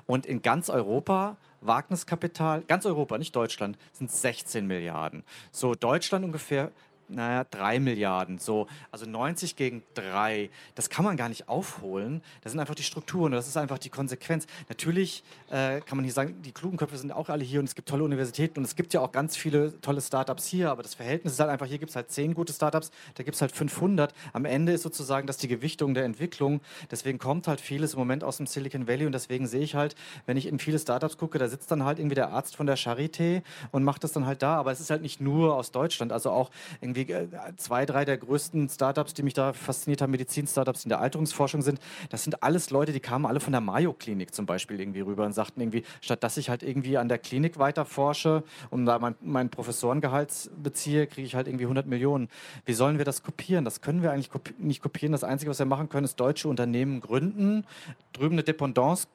[0.06, 5.24] und in ganz Europa Wagniskapital, ganz Europa, nicht Deutschland, sind 16 Milliarden.
[5.50, 6.70] So Deutschland ungefähr
[7.14, 8.38] naja, 3 Milliarden.
[8.38, 10.50] So, also 90 gegen 3.
[10.74, 12.22] Das kann man gar nicht aufholen.
[12.42, 13.32] Das sind einfach die Strukturen.
[13.32, 14.46] Das ist einfach die Konsequenz.
[14.68, 17.74] Natürlich äh, kann man hier sagen, die klugen Köpfe sind auch alle hier und es
[17.74, 20.70] gibt tolle Universitäten und es gibt ja auch ganz viele tolle Startups hier.
[20.70, 23.34] Aber das Verhältnis ist halt einfach, hier gibt es halt 10 gute Startups, da gibt
[23.34, 24.14] es halt 500.
[24.32, 26.60] Am Ende ist sozusagen das die Gewichtung der Entwicklung.
[26.90, 29.94] Deswegen kommt halt vieles im Moment aus dem Silicon Valley und deswegen sehe ich halt,
[30.26, 32.76] wenn ich in viele Startups gucke, da sitzt dann halt irgendwie der Arzt von der
[32.76, 34.56] Charité und macht das dann halt da.
[34.56, 36.12] Aber es ist halt nicht nur aus Deutschland.
[36.12, 36.50] Also auch
[36.80, 41.00] irgendwie äh, zwei, drei der größten Startups, die mich da fasziniert haben, Medizin-Startups in der
[41.00, 41.80] Alterungsforschung sind,
[42.10, 45.32] das sind alles Leute, die kamen alle von der Mayo-Klinik zum Beispiel irgendwie rüber und
[45.32, 49.14] sagten irgendwie, statt dass ich halt irgendwie an der Klinik weiter forsche und da mein,
[49.20, 52.28] mein Professorengehalt beziehe, kriege ich halt irgendwie 100 Millionen.
[52.64, 53.64] Wie sollen wir das kopieren?
[53.64, 55.12] Das können wir eigentlich kopi nicht kopieren.
[55.12, 57.64] Das Einzige, was wir machen können, ist deutsche Unternehmen gründen,
[58.12, 59.06] drüben eine Dependance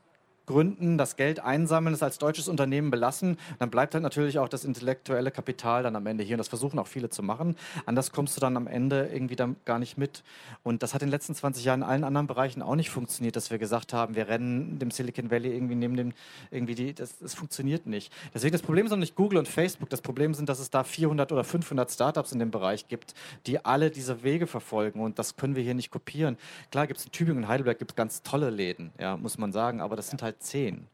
[0.48, 3.38] gründen, das Geld einsammeln, es als deutsches Unternehmen belassen.
[3.60, 6.36] Dann bleibt halt natürlich auch das intellektuelle Kapital dann am Ende hier.
[6.36, 7.56] Und das versuchen auch viele zu machen.
[7.86, 10.24] Anders kommst du dann am Ende irgendwie dann gar nicht mit.
[10.64, 13.36] Und das hat in den letzten 20 Jahren in allen anderen Bereichen auch nicht funktioniert,
[13.36, 16.14] dass wir gesagt haben, wir rennen dem Silicon Valley irgendwie neben dem,
[16.50, 18.12] irgendwie die, das, das funktioniert nicht.
[18.34, 19.90] Deswegen das Problem sind nicht Google und Facebook.
[19.90, 23.14] Das Problem sind, dass es da 400 oder 500 Startups in dem Bereich gibt,
[23.46, 25.02] die alle diese Wege verfolgen.
[25.02, 26.38] Und das können wir hier nicht kopieren.
[26.72, 29.82] Klar gibt es in Tübingen und Heidelberg gibt ganz tolle Läden, ja, muss man sagen.
[29.82, 30.88] Aber das sind halt zehn.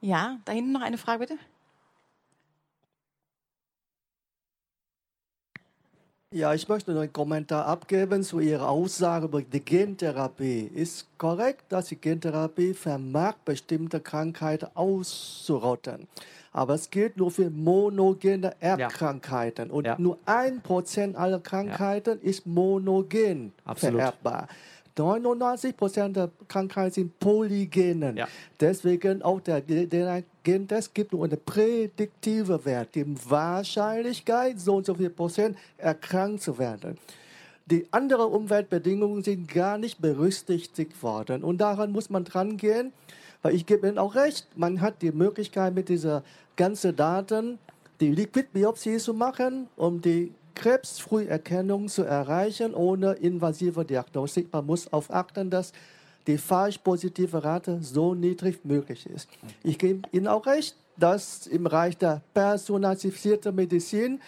[0.00, 1.38] Ja, da hinten noch eine Frage bitte.
[6.34, 10.68] Ja, ich möchte noch einen Kommentar abgeben zu Ihrer Aussage über die Gentherapie.
[10.74, 16.08] Ist korrekt, dass die Gentherapie vermag, bestimmte Krankheiten auszurotten.
[16.52, 19.70] Aber es gilt nur für monogene Erbkrankheiten.
[19.70, 19.96] Und Ja.
[19.98, 24.00] nur ein Prozent aller Krankheiten ist monogen Absolut.
[24.00, 24.48] vererbbar.
[24.96, 28.16] 99 Prozent der Krankheiten sind polygenen.
[28.16, 28.28] Ja.
[28.60, 35.10] Deswegen auch der DNA-Gentest gibt nur eine prädiktive Wert, die Wahrscheinlichkeit, so und so viel
[35.10, 36.98] Prozent erkrankt zu werden.
[37.66, 41.42] Die anderen Umweltbedingungen sind gar nicht berücksichtigt worden.
[41.42, 42.92] Und daran muss man dran gehen,
[43.42, 46.22] weil ich gebe Ihnen auch recht, man hat die Möglichkeit mit dieser
[46.56, 47.58] ganzen Daten
[48.00, 54.52] die Liquidbiopsie zu machen, um die Krebsfrüherkennung zu erreichen ohne invasive Diagnostik.
[54.52, 55.72] Man muss darauf achten, dass
[56.26, 59.28] die falsch positive Rate so niedrig möglich ist.
[59.62, 64.20] Ich gebe Ihnen auch recht, dass im Bereich der personalisierten Medizin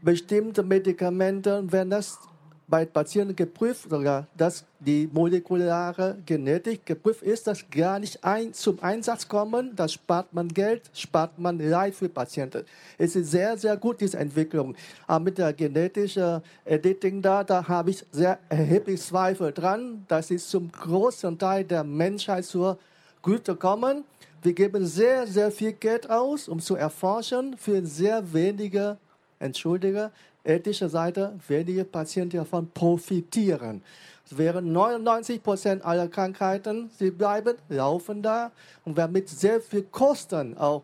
[0.00, 2.18] bestimmte Medikamente, wenn das
[2.66, 8.82] bei Patienten geprüft, sogar dass die molekulare Genetik geprüft ist, dass gar nicht ein, zum
[8.82, 9.74] Einsatz kommen.
[9.76, 12.64] Da spart man Geld, spart man Leid für Patienten.
[12.98, 14.74] Es ist sehr, sehr gut, diese Entwicklung.
[15.06, 20.04] Aber mit der genetischen Editing da, da habe ich sehr erhebliche Zweifel dran.
[20.08, 22.78] Das ist zum großen Teil der Menschheit zur
[23.22, 24.04] Güte kommen.
[24.42, 28.98] Wir geben sehr, sehr viel Geld aus, um zu erforschen, für sehr wenige,
[29.38, 30.10] entschuldige,
[30.44, 33.82] ethische Seite, wenige Patienten davon profitieren.
[34.26, 38.52] Es wären 99 Prozent aller Krankheiten, sie bleiben, laufen da
[38.84, 40.82] und werden mit sehr viel Kosten auch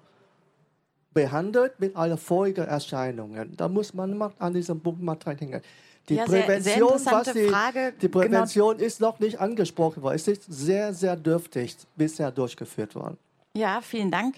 [1.13, 3.57] behandelt mit allen Folgeerscheinungen.
[3.57, 5.61] Da muss man an diesem Punkt mal dran hängen.
[6.09, 7.93] Die Ja, sehr- sehr Prävention, interessante was die, Frage.
[8.01, 8.19] die Genau.
[8.21, 10.17] Prävention ist noch nicht angesprochen worden.
[10.17, 13.17] Es ist sehr, sehr dürftig bisher durchgeführt worden.
[13.57, 14.37] Ja, vielen Dank.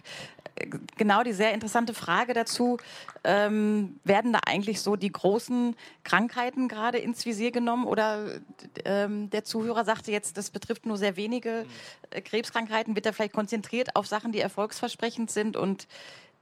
[0.97, 2.79] Genau die sehr interessante Frage dazu.
[3.25, 7.87] Ähm, werden da eigentlich so die großen Krankheiten gerade ins Visier genommen?
[7.87, 8.41] Oder
[8.85, 11.67] ähm, der Zuhörer sagte jetzt, das betrifft nur sehr wenige
[12.11, 12.95] äh, Krebskrankheiten.
[12.95, 15.57] Wird er vielleicht konzentriert auf Sachen, die erfolgsversprechend sind?
[15.57, 15.87] Und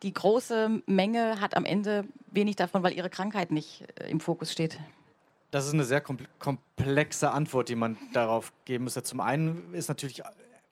[0.03, 4.53] die große Menge hat am Ende wenig davon, weil ihre Krankheit nicht äh, im Fokus
[4.53, 4.79] steht.
[5.51, 9.03] Das ist eine sehr komple- komplexe Antwort, die man darauf geben müsste.
[9.03, 10.23] Zum einen ist natürlich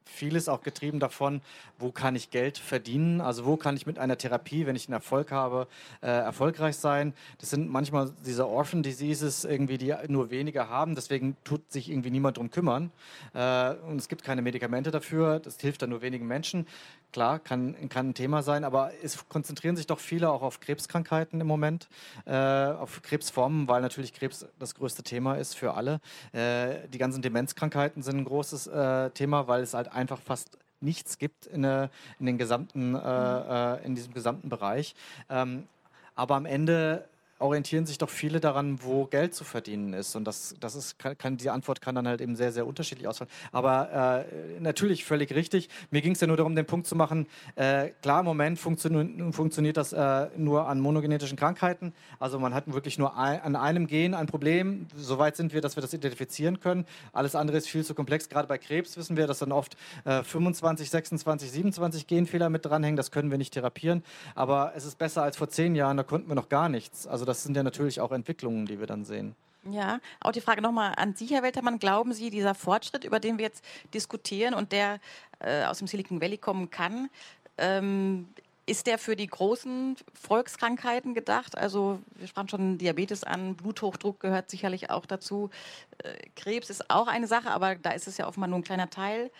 [0.08, 1.40] vieles auch getrieben davon,
[1.78, 4.94] wo kann ich Geld verdienen, also wo kann ich mit einer Therapie, wenn ich einen
[4.94, 5.68] Erfolg habe,
[6.00, 7.12] äh, erfolgreich sein.
[7.38, 12.10] Das sind manchmal diese Orphan Diseases irgendwie, die nur wenige haben, deswegen tut sich irgendwie
[12.10, 12.90] niemand drum kümmern
[13.34, 16.66] äh, und es gibt keine Medikamente dafür, das hilft dann nur wenigen Menschen.
[17.12, 21.40] Klar, kann, kann ein Thema sein, aber es konzentrieren sich doch viele auch auf Krebskrankheiten
[21.40, 21.88] im Moment,
[22.26, 26.00] äh, auf Krebsformen, weil natürlich Krebs das größte Thema ist für alle.
[26.32, 31.18] Äh, die ganzen Demenzkrankheiten sind ein großes äh, Thema, weil es halt einfach fast nichts
[31.18, 31.88] gibt in, äh,
[32.20, 34.94] in den gesamten, äh, äh, in diesem gesamten Bereich.
[35.30, 35.66] Ähm,
[36.14, 40.16] aber am Ende orientieren sich doch viele daran, wo Geld zu verdienen ist.
[40.16, 43.06] Und das, das ist, kann, kann, die Antwort kann dann halt eben sehr, sehr unterschiedlich
[43.06, 43.30] ausfallen.
[43.52, 45.68] Aber äh, natürlich völlig richtig.
[45.90, 48.88] Mir ging es ja nur darum, den Punkt zu machen, äh, klar, im Moment funktio
[49.32, 51.92] funktioniert das äh, nur an monogenetischen Krankheiten.
[52.18, 54.86] Also man hat wirklich nur ein, an einem Gen ein Problem.
[54.96, 56.86] Soweit sind wir, dass wir das identifizieren können.
[57.12, 58.28] Alles andere ist viel zu komplex.
[58.28, 62.96] Gerade bei Krebs wissen wir, dass dann oft 25, 26, 27 Genfehler mit dranhängen.
[62.96, 64.02] Das können wir nicht therapieren.
[64.34, 67.06] Aber es ist besser als vor zehn Jahren, da konnten wir noch gar nichts.
[67.06, 69.34] Also das sind ja natürlich auch Entwicklungen, die wir dann sehen.
[69.70, 71.78] Ja, auch die Frage nochmal an Sie, Herr Weltermann.
[71.78, 75.00] Glauben Sie, dieser Fortschritt, über den wir jetzt diskutieren und der
[75.40, 77.10] äh, aus dem Silicon Valley kommen kann,
[77.58, 78.28] ähm,
[78.66, 81.56] ist der für die großen Volkskrankheiten gedacht?
[81.56, 85.50] Also wir sprachen schon Diabetes an, Bluthochdruck gehört sicherlich auch dazu.
[85.98, 88.90] Äh, Krebs ist auch eine Sache, aber da ist es ja offenbar nur ein kleiner
[88.90, 89.30] Teil.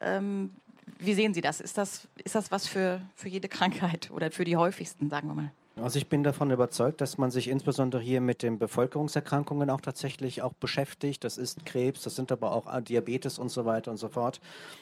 [0.00, 0.50] Ähm,
[0.98, 1.60] wie sehen Sie das?
[1.60, 5.34] Ist das, ist das was für, für jede Krankheit oder für die häufigsten, sagen wir
[5.34, 5.52] mal?
[5.76, 10.42] Also ich bin davon überzeugt, dass man sich insbesondere hier mit den Bevölkerungserkrankungen auch tatsächlich
[10.42, 11.24] auch beschäftigt.
[11.24, 14.40] Das ist Krebs, das sind aber auch Diabetes und so weiter und so fort.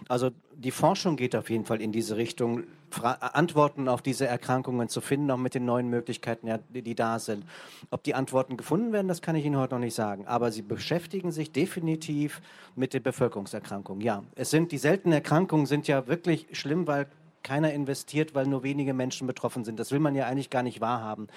[0.09, 4.89] Also die Forschung geht auf jeden Fall in diese Richtung, Fra Antworten auf diese Erkrankungen
[4.89, 7.45] zu finden, auch mit den neuen Möglichkeiten, ja, die, die da sind.
[7.93, 10.27] Ob die Antworten gefunden werden, das kann ich Ihnen heute noch nicht sagen.
[10.27, 12.43] Aber sie beschäftigen sich definitiv
[12.75, 14.03] mit den Bevölkerungserkrankungen.
[14.03, 17.07] Ja, es sind die seltenen Erkrankungen sind ja wirklich schlimm, weil
[17.43, 19.79] keiner investiert, weil nur wenige Menschen betroffen sind.
[19.81, 21.29] Das will man ja eigentlich gar nicht wahrhaben.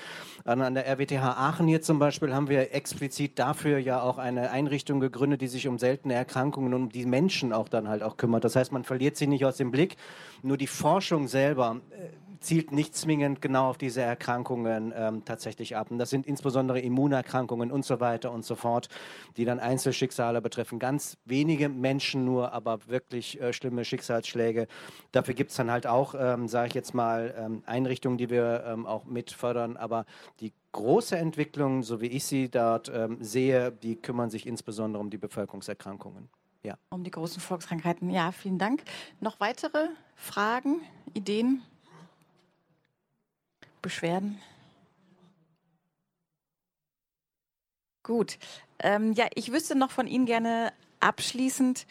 [0.45, 4.99] An der RWTH Aachen hier zum Beispiel haben wir explizit dafür ja auch eine Einrichtung
[4.99, 8.43] gegründet, die sich um seltene Erkrankungen und um die Menschen auch dann halt auch kümmert.
[8.43, 9.97] Das heißt, man verliert sie nicht aus dem Blick.
[10.41, 12.09] Nur die Forschung selber äh,
[12.43, 15.89] zielt nicht zwingend genau auf diese Erkrankungen ähm, tatsächlich ab.
[15.91, 18.89] Und das sind insbesondere Immunerkrankungen und so weiter und so fort,
[19.37, 20.77] die dann Einzelschicksale betreffen.
[20.77, 24.67] Ganz wenige Menschen nur, aber wirklich äh, schlimme Schicksalsschläge.
[25.11, 28.65] Dafür gibt es dann halt auch, ähm, sage ich jetzt mal, ähm, Einrichtungen, die wir
[28.67, 29.77] ähm, auch mit fördern.
[29.77, 30.05] Aber
[30.41, 35.09] die große Entwicklung, so wie ich sie dort ähm, sehe, die kümmern sich insbesondere um
[35.09, 36.29] die Bevölkerungserkrankungen.
[36.63, 36.77] Ja.
[36.89, 38.09] Um die großen Volkskrankheiten.
[38.09, 38.83] Ja, vielen Dank.
[39.19, 40.81] Noch weitere Fragen,
[41.13, 41.61] Ideen?
[43.83, 44.39] Beschwerden?
[48.01, 48.39] Gut.
[48.79, 51.85] Ähm, ja, ich wüsste noch von Ihnen gerne abschließend,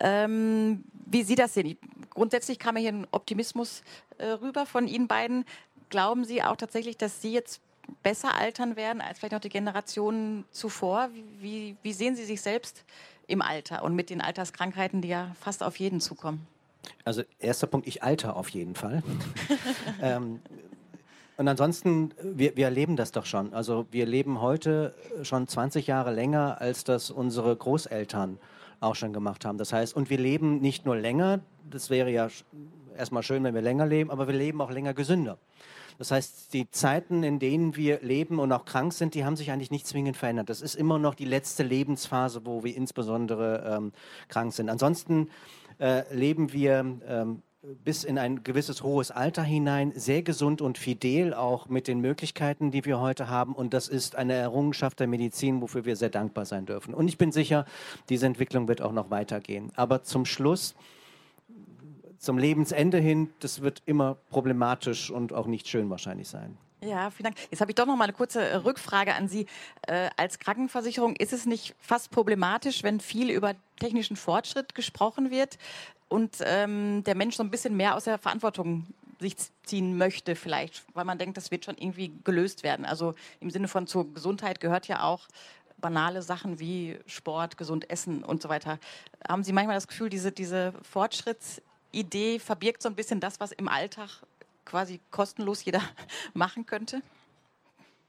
[0.00, 1.78] ähm, wie Sie das sehen.
[2.10, 3.82] Grundsätzlich kam hier ein Optimismus
[4.18, 5.46] äh, rüber von Ihnen beiden.
[5.88, 7.62] Glauben Sie auch tatsächlich, dass Sie jetzt
[8.02, 11.08] besser altern werden als vielleicht noch die Generationen zuvor?
[11.40, 12.84] Wie, wie sehen Sie sich selbst
[13.26, 16.46] im Alter und mit den Alterskrankheiten, die ja fast auf jeden zukommen?
[17.04, 19.02] Also erster Punkt, ich alter auf jeden Fall.
[20.02, 20.40] ähm,
[21.36, 23.52] und ansonsten, wir, wir erleben das doch schon.
[23.52, 28.38] Also wir leben heute schon 20 Jahre länger, als das unsere Großeltern
[28.80, 29.58] auch schon gemacht haben.
[29.58, 32.28] Das heißt, und wir leben nicht nur länger, das wäre ja
[32.96, 35.38] erstmal schön, wenn wir länger leben, aber wir leben auch länger gesünder.
[35.98, 39.50] Das heißt, die Zeiten, in denen wir leben und auch krank sind, die haben sich
[39.50, 40.50] eigentlich nicht zwingend verändert.
[40.50, 43.92] Das ist immer noch die letzte Lebensphase, wo wir insbesondere ähm,
[44.28, 44.68] krank sind.
[44.68, 45.30] Ansonsten
[45.78, 47.42] äh, leben wir ähm,
[47.84, 52.70] bis in ein gewisses hohes Alter hinein sehr gesund und fidel, auch mit den Möglichkeiten,
[52.70, 53.54] die wir heute haben.
[53.54, 56.94] Und das ist eine Errungenschaft der Medizin, wofür wir sehr dankbar sein dürfen.
[56.94, 57.64] Und ich bin sicher,
[58.08, 59.72] diese Entwicklung wird auch noch weitergehen.
[59.74, 60.74] Aber zum Schluss,
[62.18, 66.56] zum Lebensende hin, das wird immer problematisch und auch nicht schön wahrscheinlich sein.
[66.82, 67.36] Ja, vielen Dank.
[67.50, 69.46] Jetzt habe ich doch noch mal eine kurze äh, Rückfrage an Sie.
[69.86, 75.58] Äh, als Krankenversicherung ist es nicht fast problematisch, wenn viel über technischen Fortschritt gesprochen wird,
[76.08, 78.86] und ähm, der Mensch so ein bisschen mehr aus der Verantwortung
[79.18, 82.84] sich ziehen möchte vielleicht, weil man denkt, das wird schon irgendwie gelöst werden.
[82.84, 85.26] Also im Sinne von zur Gesundheit gehört ja auch
[85.78, 88.78] banale Sachen wie Sport, gesund essen und so weiter.
[89.26, 93.68] Haben Sie manchmal das Gefühl, diese, diese Fortschrittsidee verbirgt so ein bisschen das, was im
[93.68, 94.22] Alltag
[94.64, 95.82] quasi kostenlos jeder
[96.34, 97.02] machen könnte?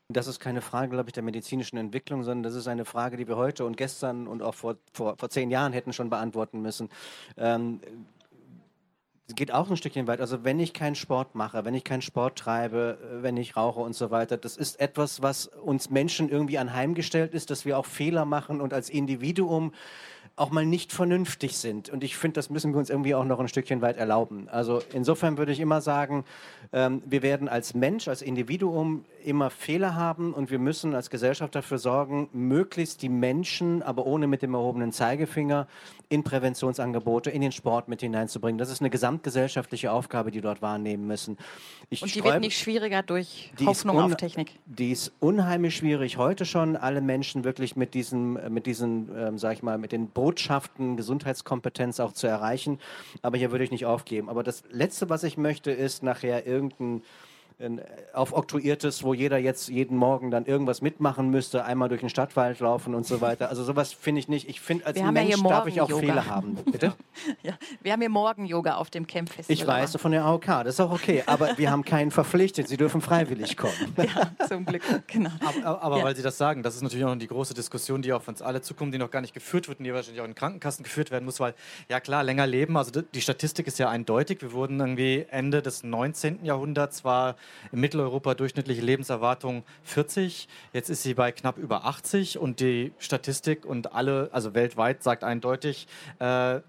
[0.10, 3.28] Das ist keine Frage, glaube ich, der medizinischen Entwicklung, sondern das ist eine Frage, die
[3.28, 6.88] wir heute und gestern und auch vor, vor, vor zehn Jahren hätten schon beantworten müssen.
[7.36, 7.82] Ähm,
[9.36, 10.22] geht auch ein Stückchen weit.
[10.22, 13.82] Also wenn ich keinen Sport mache, wenn ich keinen Sport treibe, äh, wenn ich rauche
[13.82, 17.86] und so weiter, das ist etwas, was uns Menschen irgendwie anheimgestellt ist, dass wir auch
[17.86, 19.74] Fehler machen und als Individuum
[20.38, 21.90] auch mal nicht vernünftig sind.
[21.90, 24.48] Und ich finde, das müssen wir uns irgendwie auch noch ein Stückchen weit erlauben.
[24.50, 26.26] Also insofern würde ich immer sagen,
[26.72, 31.56] ähm, wir werden als Mensch, als Individuum immer Fehler haben und wir müssen als Gesellschaft
[31.56, 35.68] dafür sorgen, möglichst die Menschen, aber ohne mit dem erhobenen Zeigefinger,
[36.10, 38.58] in Präventionsangebote, in den Sport mit hineinzubringen.
[38.58, 41.38] Das ist eine gesamtgesellschaftliche Aufgabe, die dort wahrnehmen müssen.
[41.90, 44.52] Ich und die wird nicht schwieriger durch Hoffnung auf Technik.
[44.66, 46.18] Die ist unheimlich schwierig.
[46.18, 50.10] Heute schon alle Menschen wirklich mit diesen, mit diesen, ähm, sag ich mal, mit den
[50.28, 52.80] Botschaften Gesundheitskompetenz auch zu erreichen.
[53.22, 54.28] Aber hier würde ich nicht aufgeben.
[54.28, 57.02] Aber das Letzte, was ich möchte, ist nachher irgendein
[57.60, 57.82] ein
[58.14, 62.94] aufoktroyiertes, wo jeder jetzt jeden Morgen dann irgendwas mitmachen müsste, einmal durch den Stadtwald laufen
[62.94, 63.50] und so weiter.
[63.50, 64.48] Also sowas finde ich nicht.
[64.48, 66.56] Ich finde, als wir Mensch ja darf ich auch Fehler haben.
[66.72, 66.94] Bitte?
[67.42, 69.54] ja, wir haben hier morgen Yoga auf dem Camp Festival.
[69.54, 71.24] Ich weiß, von der AOK, das ist auch okay.
[71.26, 72.68] Aber wir haben keinen verpflichtet.
[72.68, 73.74] Sie dürfen freiwillig kommen.
[73.98, 75.32] ja, zum Glück, genau.
[75.64, 76.04] Aber, aber ja.
[76.04, 78.62] weil Sie das sagen, das ist natürlich auch die große Diskussion, die auf uns alle
[78.62, 81.26] zukommt, die noch gar nicht geführt wird und die wahrscheinlich auch in Krankenkassen geführt werden
[81.26, 81.56] muss, weil,
[81.90, 84.42] ja klar, länger leben, also die Statistik ist ja eindeutig.
[84.42, 86.46] Wir wurden irgendwie Ende des 19.
[86.46, 87.36] Jahrhunderts war
[87.72, 90.48] in Mitteleuropa durchschnittliche Lebenserwartung 40.
[90.74, 95.24] Jetzt ist sie bei knapp über 80 und die Statistik und alle, also weltweit sagt
[95.24, 95.88] eindeutig,
[96.20, 96.62] äh,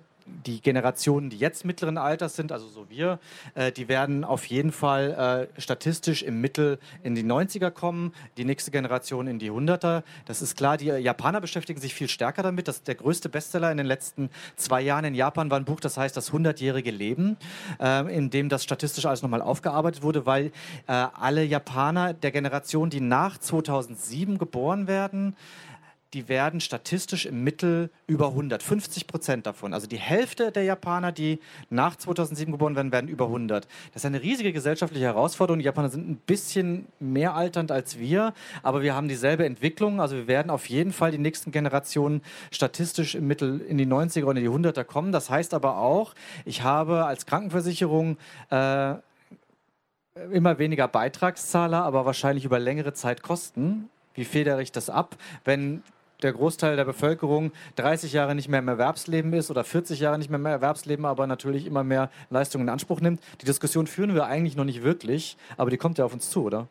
[0.46, 3.18] die Generationen, die jetzt mittleren Alters sind, also so wir,
[3.54, 8.44] äh, die werden auf jeden Fall äh, statistisch im Mittel in die 90er kommen, die
[8.44, 10.02] nächste Generation in die 100er.
[10.26, 12.68] Das ist klar, die Japaner beschäftigen sich viel stärker damit.
[12.68, 15.96] Das, der größte Bestseller in den letzten zwei Jahren in Japan war ein Buch, das
[15.96, 17.36] heißt Das 100-jährige Leben,
[17.80, 20.46] äh, in dem das statistisch alles nochmal aufgearbeitet wurde, weil
[20.86, 25.36] äh, alle Japaner der Generation, die nach 2007 geboren werden,
[26.14, 29.74] die werden statistisch im Mittel über 100, 50 Prozent davon.
[29.74, 31.38] Also die Hälfte der Japaner, die
[31.68, 33.68] nach 2007 geboren werden, werden über 100.
[33.92, 35.58] Das ist eine riesige gesellschaftliche Herausforderung.
[35.58, 38.32] Die Japaner sind ein bisschen mehr alternd als wir,
[38.62, 40.00] aber wir haben dieselbe Entwicklung.
[40.00, 44.24] Also wir werden auf jeden Fall die nächsten Generationen statistisch im Mittel in die 90er
[44.24, 45.12] und in die 100er kommen.
[45.12, 46.14] Das heißt aber auch,
[46.46, 48.16] ich habe als Krankenversicherung
[48.50, 48.94] äh,
[50.32, 53.90] immer weniger Beitragszahler, aber wahrscheinlich über längere Zeit Kosten.
[54.14, 55.82] Wie federe ich das ab, wenn
[56.22, 60.30] der Großteil der Bevölkerung 30 Jahre nicht mehr im Erwerbsleben ist oder 40 Jahre nicht
[60.30, 63.20] mehr im Erwerbsleben, aber natürlich immer mehr Leistungen in Anspruch nimmt.
[63.40, 66.44] Die Diskussion führen wir eigentlich noch nicht wirklich, aber die kommt ja auf uns zu,
[66.44, 66.68] oder?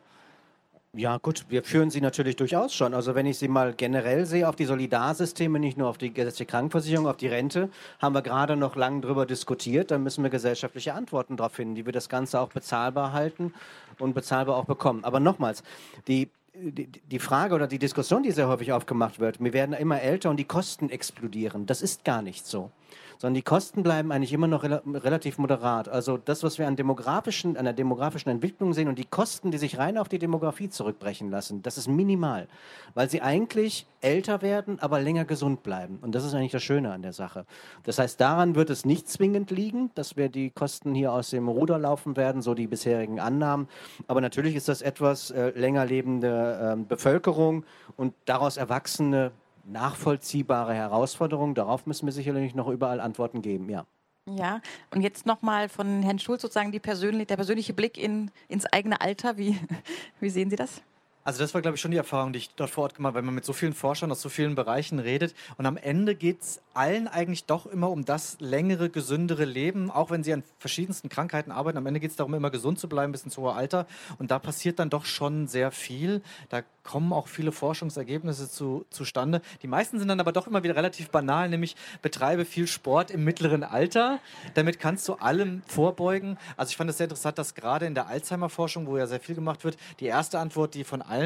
[0.94, 2.94] Ja, gut, wir führen sie natürlich durchaus schon.
[2.94, 6.50] Also wenn ich sie mal generell sehe auf die Solidarsysteme, nicht nur auf die gesetzliche
[6.50, 7.68] Krankenversicherung, auf die Rente,
[8.00, 9.90] haben wir gerade noch lange darüber diskutiert.
[9.90, 13.52] Da müssen wir gesellschaftliche Antworten darauf finden, wie wir das Ganze auch bezahlbar halten
[13.98, 15.04] und bezahlbar auch bekommen.
[15.04, 15.62] Aber nochmals,
[16.08, 16.30] die
[16.60, 20.36] die, Frage oder die Diskussion, die sehr häufig aufgemacht wird, wir werden immer älter und
[20.38, 21.66] die Kosten explodieren.
[21.66, 22.70] Das ist gar nicht so
[23.18, 25.88] sondern die Kosten bleiben eigentlich immer noch rel relativ moderat.
[25.88, 29.58] Also das, was wir an demografischen, an der demografischen Entwicklung sehen und die Kosten, die
[29.58, 32.46] sich rein auf die Demografie zurückbrechen lassen, das ist minimal,
[32.94, 35.98] weil sie eigentlich älter werden, aber länger gesund bleiben.
[36.00, 37.44] Und das ist eigentlich das Schöne an der Sache.
[37.82, 41.48] Das heißt, daran wird es nicht zwingend liegen, dass wir die Kosten hier aus dem
[41.48, 43.68] Ruder laufen werden, so die bisherigen Annahmen.
[44.06, 47.64] Aber natürlich ist das etwas äh, länger lebende äh, Bevölkerung
[47.96, 49.32] und daraus erwachsene
[49.68, 51.54] nachvollziehbare Herausforderung.
[51.54, 53.86] Darauf müssen wir sicherlich noch überall Antworten geben, ja.
[54.26, 54.60] Ja,
[54.94, 59.38] und jetzt nochmal von Herrn Schulz sozusagen persönlich, der persönliche Blick in, ins eigene Alter.
[59.38, 59.58] Wie,
[60.20, 60.82] wie sehen Sie das?
[61.28, 63.16] Also das war, glaube ich, schon die Erfahrung, die ich dort vor Ort gemacht habe,
[63.16, 65.34] weil man mit so vielen Forschern aus so vielen Bereichen redet.
[65.58, 70.10] Und am Ende geht es allen eigentlich doch immer um das längere, gesündere Leben, auch
[70.10, 71.76] wenn sie an verschiedensten Krankheiten arbeiten.
[71.76, 73.86] Am Ende geht es darum, immer gesund zu bleiben bis ins hohe Alter.
[74.18, 76.22] Und da passiert dann doch schon sehr viel.
[76.48, 79.42] Da kommen auch viele Forschungsergebnisse zu, zustande.
[79.60, 83.24] Die meisten sind dann aber doch immer wieder relativ banal, nämlich betreibe viel Sport im
[83.24, 84.20] mittleren Alter.
[84.54, 86.38] Damit kannst du allem vorbeugen.
[86.56, 89.34] Also ich fand es sehr interessant, dass gerade in der Alzheimer-Forschung, wo ja sehr viel
[89.34, 91.17] gemacht wird, die erste Antwort, die von allen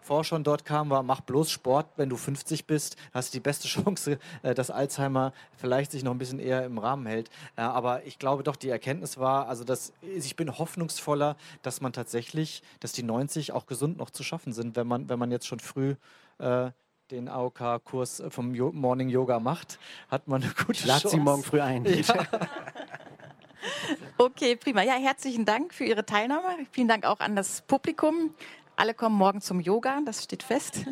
[0.00, 3.68] Forschern dort kam, war, mach bloß Sport, wenn du 50 bist, hast du die beste
[3.68, 7.30] Chance, äh, dass Alzheimer vielleicht sich noch ein bisschen eher im Rahmen hält.
[7.56, 11.92] Äh, aber ich glaube doch, die Erkenntnis war, also dass ich bin hoffnungsvoller, dass man
[11.92, 15.46] tatsächlich, dass die 90 auch gesund noch zu schaffen sind, wenn man wenn man jetzt
[15.46, 15.94] schon früh
[16.38, 16.70] äh,
[17.10, 19.78] den AOK-Kurs vom jo Morning Yoga macht,
[20.10, 21.16] hat man eine gute Lad Chance.
[21.16, 21.84] sie morgen früh ein.
[22.08, 22.26] Ja.
[24.18, 24.82] okay, prima.
[24.82, 26.66] Ja, herzlichen Dank für Ihre Teilnahme.
[26.70, 28.34] Vielen Dank auch an das Publikum.
[28.78, 30.84] Alle kommen morgen zum Yoga, das steht fest.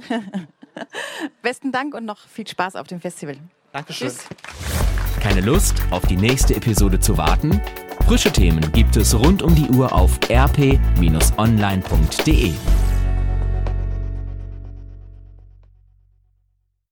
[1.42, 3.36] Besten Dank und noch viel Spaß auf dem Festival.
[3.70, 4.08] Dankeschön.
[4.08, 4.26] Tschüss.
[5.20, 7.62] Keine Lust, auf die nächste Episode zu warten?
[8.04, 10.82] Frische Themen gibt es rund um die Uhr auf rp-online.de.